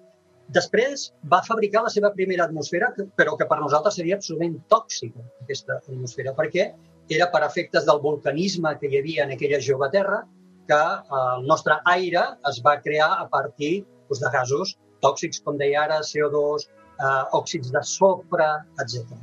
Després 0.52 1.08
va 1.32 1.40
fabricar 1.46 1.84
la 1.84 1.90
seva 1.94 2.10
primera 2.14 2.44
atmosfera, 2.48 2.90
però 3.16 3.36
que 3.40 3.46
per 3.48 3.58
nosaltres 3.60 3.96
seria 3.98 4.18
absolutament 4.18 4.58
tòxica, 4.72 5.24
aquesta 5.44 5.78
atmosfera, 5.80 6.34
perquè 6.36 6.68
era 7.16 7.28
per 7.32 7.42
efectes 7.46 7.86
del 7.88 8.00
volcanisme 8.02 8.74
que 8.80 8.90
hi 8.90 9.00
havia 9.00 9.24
en 9.26 9.34
aquella 9.36 9.60
jove 9.64 9.88
terra 9.94 10.22
que 10.68 10.78
eh, 10.78 11.24
el 11.38 11.46
nostre 11.48 11.78
aire 11.94 12.22
es 12.50 12.60
va 12.66 12.78
crear 12.84 13.10
a 13.18 13.26
partir 13.32 13.74
doncs, 13.82 14.20
de 14.22 14.32
gasos 14.36 14.76
tòxics, 15.02 15.42
com 15.42 15.58
deia 15.58 15.82
ara, 15.86 16.00
CO2, 16.06 16.68
eh, 16.68 17.22
òxids 17.38 17.72
de 17.74 17.82
sofre, 17.86 18.48
etc. 18.84 19.16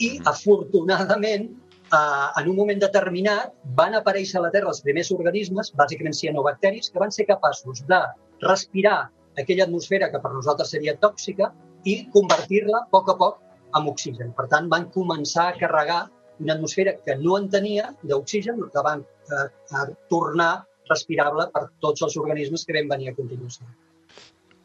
I, 0.00 0.10
afortunadament, 0.32 1.46
eh, 1.92 2.28
en 2.40 2.50
un 2.50 2.56
moment 2.56 2.82
determinat 2.82 3.54
van 3.78 3.94
aparèixer 3.98 4.40
a 4.40 4.46
la 4.46 4.52
Terra 4.54 4.72
els 4.72 4.82
primers 4.86 5.12
organismes, 5.14 5.72
bàsicament 5.78 6.16
cianobacteris, 6.16 6.90
que 6.90 7.02
van 7.02 7.14
ser 7.14 7.28
capaços 7.30 7.84
de 7.86 8.02
respirar 8.48 9.10
aquella 9.38 9.66
atmosfera 9.68 10.10
que 10.10 10.20
per 10.22 10.32
nosaltres 10.34 10.72
seria 10.74 10.96
tòxica 10.98 11.50
i 11.84 12.00
convertir-la 12.14 12.84
a 12.84 12.88
poc 12.92 13.10
a 13.12 13.16
poc 13.20 13.38
en 13.76 13.86
oxigen. 13.90 14.32
Per 14.36 14.48
tant, 14.50 14.68
van 14.72 14.88
començar 14.94 15.50
a 15.50 15.58
carregar 15.58 16.00
una 16.40 16.56
atmosfera 16.56 16.96
que 17.04 17.16
no 17.20 17.36
en 17.38 17.48
tenia 17.52 17.90
d'oxigen, 18.02 18.62
que 18.72 18.84
van 18.84 19.04
eh, 19.04 19.46
a 19.76 19.86
tornar 20.12 20.64
respirable 20.90 21.46
per 21.54 21.68
tots 21.84 22.02
els 22.02 22.16
organismes 22.18 22.64
que 22.66 22.74
van 22.78 22.88
venir 22.90 23.12
a 23.12 23.16
continuació. 23.18 23.68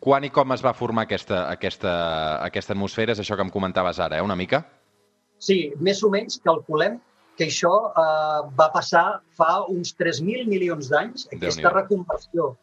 Quan 0.06 0.25
i 0.25 0.30
com 0.30 0.54
es 0.54 0.62
va 0.62 0.73
formar 0.78 1.06
aquesta, 1.06 1.45
aquesta, 1.49 1.91
aquesta 2.45 2.73
atmosfera? 2.75 3.13
És 3.13 3.21
això 3.21 3.38
que 3.38 3.45
em 3.45 3.51
comentaves 3.54 3.99
ara, 3.99 4.19
eh, 4.19 4.25
una 4.25 4.38
mica? 4.38 4.63
Sí, 5.41 5.73
més 5.84 6.01
o 6.04 6.10
menys 6.13 6.39
calculem 6.43 6.99
que 7.38 7.49
això 7.49 7.73
eh, 7.91 8.41
va 8.58 8.69
passar 8.73 9.06
fa 9.38 9.65
uns 9.71 9.95
3.000 9.99 10.47
milions 10.49 10.89
d'anys, 10.91 11.28
aquesta 11.36 11.73
reconversió 11.73 12.54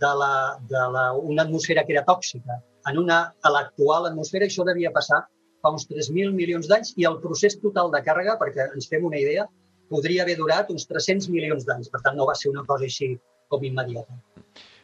de, 0.00 0.12
la, 0.18 0.34
de 0.68 0.82
la, 0.94 1.12
una 1.12 1.44
atmosfera 1.46 1.84
que 1.84 1.92
era 1.96 2.04
tòxica 2.08 2.60
en 2.90 2.98
una, 2.98 3.22
a 3.42 3.52
l'actual 3.52 4.08
atmosfera, 4.08 4.48
això 4.48 4.66
devia 4.66 4.90
passar 4.94 5.22
fa 5.62 5.70
uns 5.70 5.86
3.000 5.86 6.34
milions 6.34 6.66
d'anys 6.70 6.96
i 6.98 7.06
el 7.08 7.20
procés 7.22 7.56
total 7.62 7.92
de 7.94 8.02
càrrega, 8.02 8.34
perquè 8.40 8.66
ens 8.74 8.88
fem 8.90 9.04
una 9.06 9.20
idea, 9.20 9.46
podria 9.92 10.24
haver 10.24 10.36
durat 10.40 10.70
uns 10.74 10.88
300 10.90 11.30
milions 11.30 11.66
d'anys. 11.68 11.90
Per 11.92 12.02
tant, 12.02 12.18
no 12.18 12.26
va 12.26 12.34
ser 12.38 12.50
una 12.50 12.64
cosa 12.66 12.88
així 12.88 13.12
com 13.52 13.62
immediata. 13.68 14.18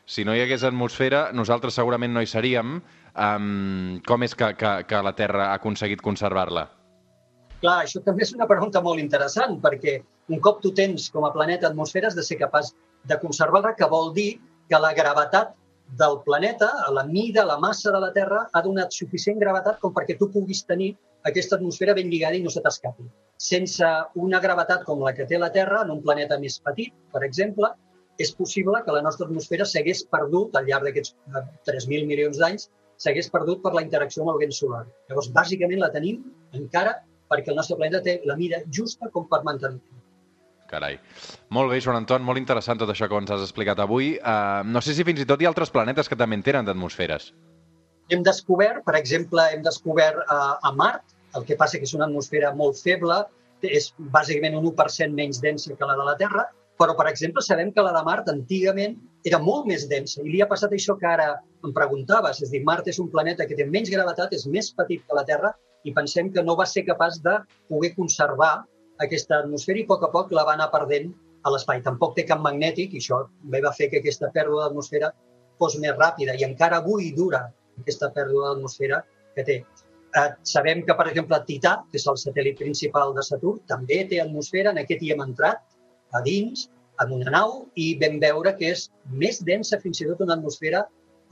Si 0.08 0.24
no 0.24 0.32
hi 0.32 0.40
hagués 0.40 0.62
atmosfera, 0.64 1.28
nosaltres 1.36 1.76
segurament 1.76 2.14
no 2.14 2.22
hi 2.22 2.30
seríem. 2.30 2.78
Um, 3.18 3.98
com 4.06 4.22
és 4.24 4.36
que, 4.38 4.52
que, 4.56 4.74
que 4.88 5.00
la 5.04 5.12
Terra 5.18 5.50
ha 5.50 5.58
aconseguit 5.58 6.04
conservar-la? 6.04 6.68
Clar, 7.58 7.80
això 7.82 8.00
també 8.06 8.22
és 8.22 8.32
una 8.36 8.46
pregunta 8.46 8.80
molt 8.84 9.02
interessant, 9.02 9.58
perquè 9.64 9.98
un 10.30 10.38
cop 10.44 10.62
tu 10.62 10.70
tens 10.76 11.08
com 11.10 11.26
a 11.26 11.32
planeta 11.34 11.66
atmosfera 11.66 12.06
has 12.08 12.16
de 12.16 12.22
ser 12.22 12.38
capaç 12.38 12.70
de 13.10 13.18
conservar-la, 13.18 13.74
que 13.74 13.88
vol 13.90 14.12
dir 14.14 14.30
que 14.68 14.80
la 14.80 14.92
gravetat 14.96 15.54
del 15.98 16.18
planeta, 16.24 16.68
la 16.92 17.04
mida, 17.04 17.44
la 17.48 17.58
massa 17.58 17.92
de 17.92 18.00
la 18.00 18.12
Terra, 18.12 18.44
ha 18.52 18.62
donat 18.62 18.92
suficient 18.92 19.38
gravetat 19.40 19.78
com 19.80 19.94
perquè 19.96 20.18
tu 20.18 20.28
puguis 20.32 20.64
tenir 20.68 20.92
aquesta 21.30 21.56
atmosfera 21.56 21.94
ben 21.96 22.10
lligada 22.12 22.36
i 22.36 22.42
no 22.44 22.52
se 22.52 22.62
t'escapi. 22.64 23.06
Sense 23.40 23.88
una 24.26 24.40
gravetat 24.44 24.84
com 24.84 25.00
la 25.04 25.14
que 25.16 25.26
té 25.30 25.38
la 25.40 25.50
Terra, 25.54 25.82
en 25.84 25.94
un 25.96 26.02
planeta 26.04 26.38
més 26.38 26.58
petit, 26.64 26.92
per 27.14 27.24
exemple, 27.24 27.72
és 28.18 28.34
possible 28.34 28.82
que 28.84 28.94
la 28.94 29.02
nostra 29.06 29.26
atmosfera 29.28 29.66
s'hagués 29.68 30.04
perdut 30.12 30.56
al 30.58 30.66
llarg 30.68 30.88
d'aquests 30.88 31.14
3.000 31.68 32.02
eh, 32.02 32.06
milions 32.12 32.40
d'anys, 32.42 32.68
s'hagués 32.98 33.30
perdut 33.30 33.62
per 33.62 33.72
la 33.76 33.84
interacció 33.86 34.24
amb 34.24 34.34
el 34.34 34.42
vent 34.42 34.56
solar. 34.56 34.84
Llavors, 35.08 35.30
bàsicament 35.36 35.80
la 35.84 35.92
tenim 35.94 36.24
encara 36.58 36.96
perquè 37.30 37.52
el 37.52 37.60
nostre 37.60 37.78
planeta 37.78 38.02
té 38.04 38.18
la 38.26 38.36
mida 38.36 38.60
justa 38.74 39.10
com 39.14 39.28
per 39.30 39.44
mantenir-la. 39.46 39.97
Carai. 40.68 40.98
Molt 41.56 41.72
bé, 41.72 41.80
Joan 41.80 42.02
Anton, 42.02 42.24
molt 42.24 42.40
interessant 42.40 42.80
tot 42.80 42.90
això 42.92 43.08
que 43.08 43.16
ens 43.16 43.30
has 43.32 43.44
explicat 43.46 43.80
avui. 43.80 44.16
Uh, 44.18 44.60
no 44.68 44.82
sé 44.84 44.94
si 44.94 45.06
fins 45.08 45.22
i 45.24 45.26
tot 45.28 45.40
hi 45.40 45.48
ha 45.48 45.52
altres 45.52 45.72
planetes 45.72 46.10
que 46.10 46.18
també 46.20 46.36
en 46.36 46.44
tenen 46.44 46.68
d'atmosferes. 46.68 47.30
Hem 48.12 48.22
descobert, 48.24 48.84
per 48.84 48.96
exemple, 49.00 49.44
hem 49.54 49.64
descobert 49.64 50.20
uh, 50.26 50.56
a 50.60 50.72
Mart, 50.76 51.16
el 51.36 51.44
que 51.48 51.56
passa 51.60 51.80
que 51.80 51.88
és 51.88 51.96
una 51.96 52.06
atmosfera 52.08 52.52
molt 52.56 52.76
feble, 52.80 53.22
és 53.64 53.90
bàsicament 54.14 54.56
un 54.60 54.68
1% 54.70 55.16
menys 55.16 55.40
densa 55.42 55.74
que 55.74 55.88
la 55.88 55.96
de 55.98 56.06
la 56.06 56.16
Terra, 56.20 56.46
però, 56.78 56.94
per 56.94 57.08
exemple, 57.10 57.42
sabem 57.42 57.72
que 57.74 57.82
la 57.82 57.92
de 57.96 58.04
Mart 58.06 58.28
antigament 58.30 58.94
era 59.26 59.40
molt 59.42 59.66
més 59.66 59.88
densa 59.90 60.22
i 60.22 60.30
li 60.30 60.42
ha 60.44 60.48
passat 60.50 60.72
això 60.76 60.94
que 61.00 61.08
ara 61.10 61.32
em 61.66 61.72
preguntaves, 61.74 62.38
és 62.44 62.52
a 62.52 62.54
dir, 62.54 62.62
Mart 62.68 62.86
és 62.92 63.00
un 63.02 63.08
planeta 63.10 63.48
que 63.48 63.56
té 63.58 63.66
menys 63.66 63.90
gravetat, 63.90 64.36
és 64.36 64.46
més 64.46 64.70
petit 64.78 65.02
que 65.02 65.18
la 65.18 65.26
Terra 65.26 65.56
i 65.88 65.94
pensem 65.96 66.30
que 66.34 66.44
no 66.44 66.54
va 66.58 66.66
ser 66.70 66.84
capaç 66.86 67.18
de 67.24 67.34
poder 67.72 67.94
conservar 67.96 68.52
aquesta 69.04 69.40
atmosfera 69.42 69.80
i 69.82 69.86
a 69.86 69.90
poc 69.90 70.04
a 70.06 70.12
poc 70.12 70.32
la 70.36 70.44
va 70.48 70.54
anar 70.58 70.68
perdent 70.74 71.10
a 71.46 71.52
l'espai. 71.54 71.82
Tampoc 71.86 72.16
té 72.16 72.24
camp 72.28 72.42
magnètic 72.44 72.94
i 72.94 73.02
això 73.02 73.22
bé 73.52 73.62
va 73.64 73.74
fer 73.76 73.90
que 73.92 74.00
aquesta 74.02 74.30
pèrdua 74.34 74.66
d'atmosfera 74.66 75.12
fos 75.58 75.76
més 75.82 75.94
ràpida 75.98 76.36
i 76.38 76.46
encara 76.46 76.80
avui 76.82 77.12
dura 77.16 77.44
aquesta 77.78 78.10
pèrdua 78.14 78.52
d'atmosfera 78.52 79.02
que 79.36 79.44
té. 79.50 79.58
Eh, 80.18 80.30
sabem 80.50 80.82
que, 80.86 80.94
per 80.98 81.06
exemple, 81.10 81.38
Tità, 81.46 81.74
que 81.90 82.00
és 82.00 82.06
el 82.10 82.18
satèl·lit 82.20 82.58
principal 82.58 83.14
de 83.14 83.22
Saturn, 83.26 83.60
també 83.70 84.00
té 84.10 84.22
atmosfera. 84.22 84.72
En 84.72 84.82
aquest 84.82 85.04
hi 85.04 85.12
hem 85.14 85.22
entrat 85.24 85.60
a 86.16 86.22
dins, 86.24 86.68
en 87.02 87.12
una 87.14 87.34
nau, 87.34 87.58
i 87.76 87.92
vam 88.00 88.16
veure 88.22 88.54
que 88.58 88.72
és 88.74 88.88
més 89.22 89.42
densa, 89.46 89.78
fins 89.82 90.00
i 90.00 90.08
tot 90.08 90.24
una 90.24 90.38
atmosfera 90.38 90.86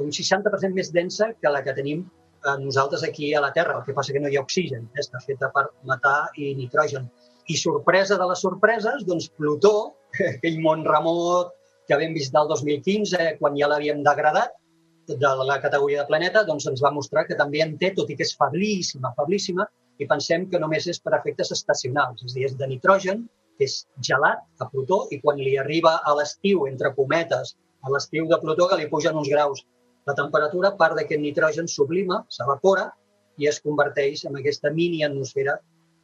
un 0.05 0.13
60% 0.13 0.77
més 0.77 0.93
densa 0.93 1.31
que 1.41 1.51
la 1.53 1.63
que 1.65 1.75
tenim 1.77 2.03
eh, 2.05 2.57
nosaltres 2.61 3.05
aquí 3.05 3.33
a 3.35 3.41
la 3.41 3.53
Terra. 3.53 3.79
El 3.79 3.87
que 3.87 3.95
passa 3.97 4.13
que 4.13 4.21
no 4.21 4.29
hi 4.29 4.37
ha 4.37 4.45
oxigen, 4.45 4.85
eh? 4.93 5.01
està 5.05 5.23
feta 5.25 5.51
per 5.55 5.69
matar 5.89 6.19
i 6.37 6.53
nitrogen. 6.59 7.09
I 7.53 7.57
sorpresa 7.61 8.19
de 8.19 8.27
les 8.31 8.43
sorpreses, 8.43 9.05
doncs 9.07 9.29
Plutó, 9.39 9.75
aquell 10.33 10.61
món 10.65 10.85
remot 10.87 11.53
que 11.87 11.99
vam 11.99 12.15
visitar 12.17 12.43
el 12.45 12.53
2015, 12.53 13.37
quan 13.41 13.59
ja 13.59 13.69
l'havíem 13.71 14.03
degradat, 14.07 14.55
de 15.07 15.33
la 15.47 15.61
categoria 15.63 16.03
de 16.03 16.09
planeta, 16.09 16.43
doncs 16.43 16.67
ens 16.67 16.81
va 16.83 16.91
mostrar 16.91 17.27
que 17.29 17.37
també 17.39 17.61
en 17.63 17.77
té, 17.79 17.93
tot 17.95 18.09
i 18.11 18.17
que 18.19 18.27
és 18.27 18.35
feblíssima, 18.35 19.13
feblíssima, 19.15 19.67
i 20.03 20.09
pensem 20.11 20.49
que 20.51 20.59
només 20.59 20.89
és 20.91 20.99
per 21.01 21.15
efectes 21.15 21.53
estacionals, 21.55 22.25
és 22.27 22.33
a 22.33 22.35
dir, 22.35 22.49
és 22.49 22.57
de 22.59 22.67
nitrogen, 22.73 23.23
que 23.57 23.69
és 23.71 23.77
gelat 24.09 24.43
a 24.59 24.67
Plutó, 24.73 25.05
i 25.15 25.21
quan 25.23 25.39
li 25.39 25.55
arriba 25.63 25.95
a 26.03 26.17
l'estiu, 26.19 26.67
entre 26.67 26.91
cometes, 26.99 27.55
a 27.87 27.95
l'estiu 27.95 28.27
de 28.27 28.41
Plutó, 28.43 28.67
que 28.67 28.81
li 28.81 28.91
pugen 28.91 29.17
uns 29.23 29.31
graus 29.31 29.63
la 30.07 30.15
temperatura, 30.15 30.75
part 30.79 30.99
d'aquest 30.99 31.23
nitrogen 31.23 31.71
sublima, 31.71 32.21
s'evapora 32.31 32.91
i 33.43 33.49
es 33.51 33.59
converteix 33.63 34.25
en 34.29 34.39
aquesta 34.39 34.71
mini 34.75 35.03
atmosfera 35.07 35.57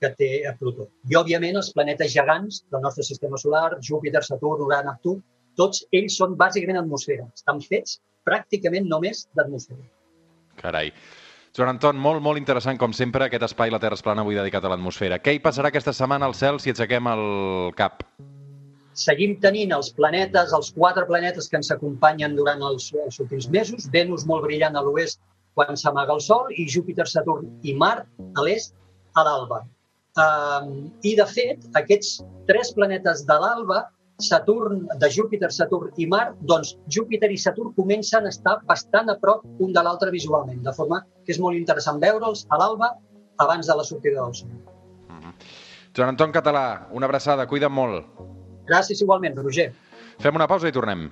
que 0.03 0.13
té 0.19 0.31
a 0.49 0.55
Plutó. 0.59 0.89
I, 1.09 1.17
òbviament, 1.21 1.59
els 1.61 1.73
planetes 1.77 2.13
gegants 2.15 2.63
del 2.75 2.83
nostre 2.85 3.07
sistema 3.07 3.41
solar, 3.41 3.79
Júpiter, 3.81 4.25
Saturn, 4.27 4.65
Urà, 4.67 4.83
Neptú, 4.87 5.17
tots 5.59 5.85
ells 5.95 6.17
són 6.19 6.37
bàsicament 6.41 6.81
atmosfera. 6.81 7.29
Estan 7.37 7.61
fets 7.65 8.01
pràcticament 8.27 8.89
només 8.91 9.27
d'atmosfera. 9.37 9.85
Carai. 10.61 10.93
Joan 11.53 11.75
Anton, 11.75 11.99
molt, 12.01 12.23
molt 12.25 12.41
interessant, 12.41 12.79
com 12.81 12.95
sempre, 12.97 13.27
aquest 13.27 13.45
espai 13.45 13.73
La 13.73 13.81
Terra 13.81 13.99
es 13.99 14.05
plana 14.05 14.23
avui 14.25 14.39
dedicat 14.39 14.65
a 14.65 14.71
l'atmosfera. 14.73 15.19
Què 15.21 15.35
hi 15.37 15.43
passarà 15.45 15.69
aquesta 15.69 15.93
setmana 15.93 16.29
al 16.29 16.37
cel 16.39 16.61
si 16.65 16.73
aixequem 16.73 17.11
el 17.13 17.27
cap? 17.77 18.07
Seguim 18.97 19.35
tenint 19.41 19.73
els 19.77 19.91
planetes, 19.97 20.53
els 20.57 20.71
quatre 20.77 21.05
planetes 21.09 21.49
que 21.49 21.61
ens 21.61 21.71
acompanyen 21.75 22.39
durant 22.39 22.65
els, 22.71 22.89
els 23.05 23.21
últims 23.25 23.51
mesos, 23.53 23.89
Venus 23.93 24.25
molt 24.29 24.47
brillant 24.49 24.77
a 24.77 24.85
l'oest 24.85 25.21
quan 25.57 25.77
s'amaga 25.77 26.17
el 26.17 26.25
Sol 26.25 26.49
i 26.57 26.67
Júpiter, 26.75 27.07
Saturn 27.09 27.49
i 27.69 27.77
Mart 27.77 28.09
a 28.37 28.45
l'est 28.45 28.73
a 29.17 29.25
l'alba. 29.27 29.63
Um, 30.21 30.91
I, 31.01 31.15
de 31.17 31.25
fet, 31.25 31.63
aquests 31.79 32.21
tres 32.49 32.73
planetes 32.77 33.25
de 33.29 33.37
l'alba 33.41 33.87
Saturn, 34.23 34.85
de 35.01 35.09
Júpiter, 35.11 35.51
Saturn 35.51 35.91
i 35.97 36.07
Mart, 36.07 36.37
doncs 36.47 36.75
Júpiter 36.93 37.31
i 37.33 37.39
Saturn 37.41 37.73
comencen 37.75 38.29
a 38.29 38.33
estar 38.33 38.59
bastant 38.69 39.11
a 39.11 39.17
prop 39.19 39.43
un 39.65 39.73
de 39.73 39.83
l'altre 39.83 40.13
visualment, 40.15 40.61
de 40.63 40.75
forma 40.77 41.01
que 41.25 41.33
és 41.35 41.41
molt 41.43 41.59
interessant 41.59 41.99
veure'ls 42.03 42.45
a 42.51 42.61
l'alba 42.61 42.93
abans 43.43 43.67
de 43.67 43.77
la 43.79 43.85
sortida 43.89 44.21
del 44.23 44.35
sol. 44.35 44.53
Mm 44.53 45.19
-hmm. 45.19 45.35
Joan 45.97 46.09
Anton 46.09 46.33
Català, 46.33 46.89
una 46.93 47.07
abraçada, 47.07 47.47
cuida't 47.47 47.73
molt. 47.73 48.07
Gràcies 48.67 49.03
igualment, 49.03 49.37
Roger. 49.37 49.73
Fem 50.19 50.35
una 50.35 50.47
pausa 50.47 50.69
i 50.69 50.73
tornem. 50.73 51.11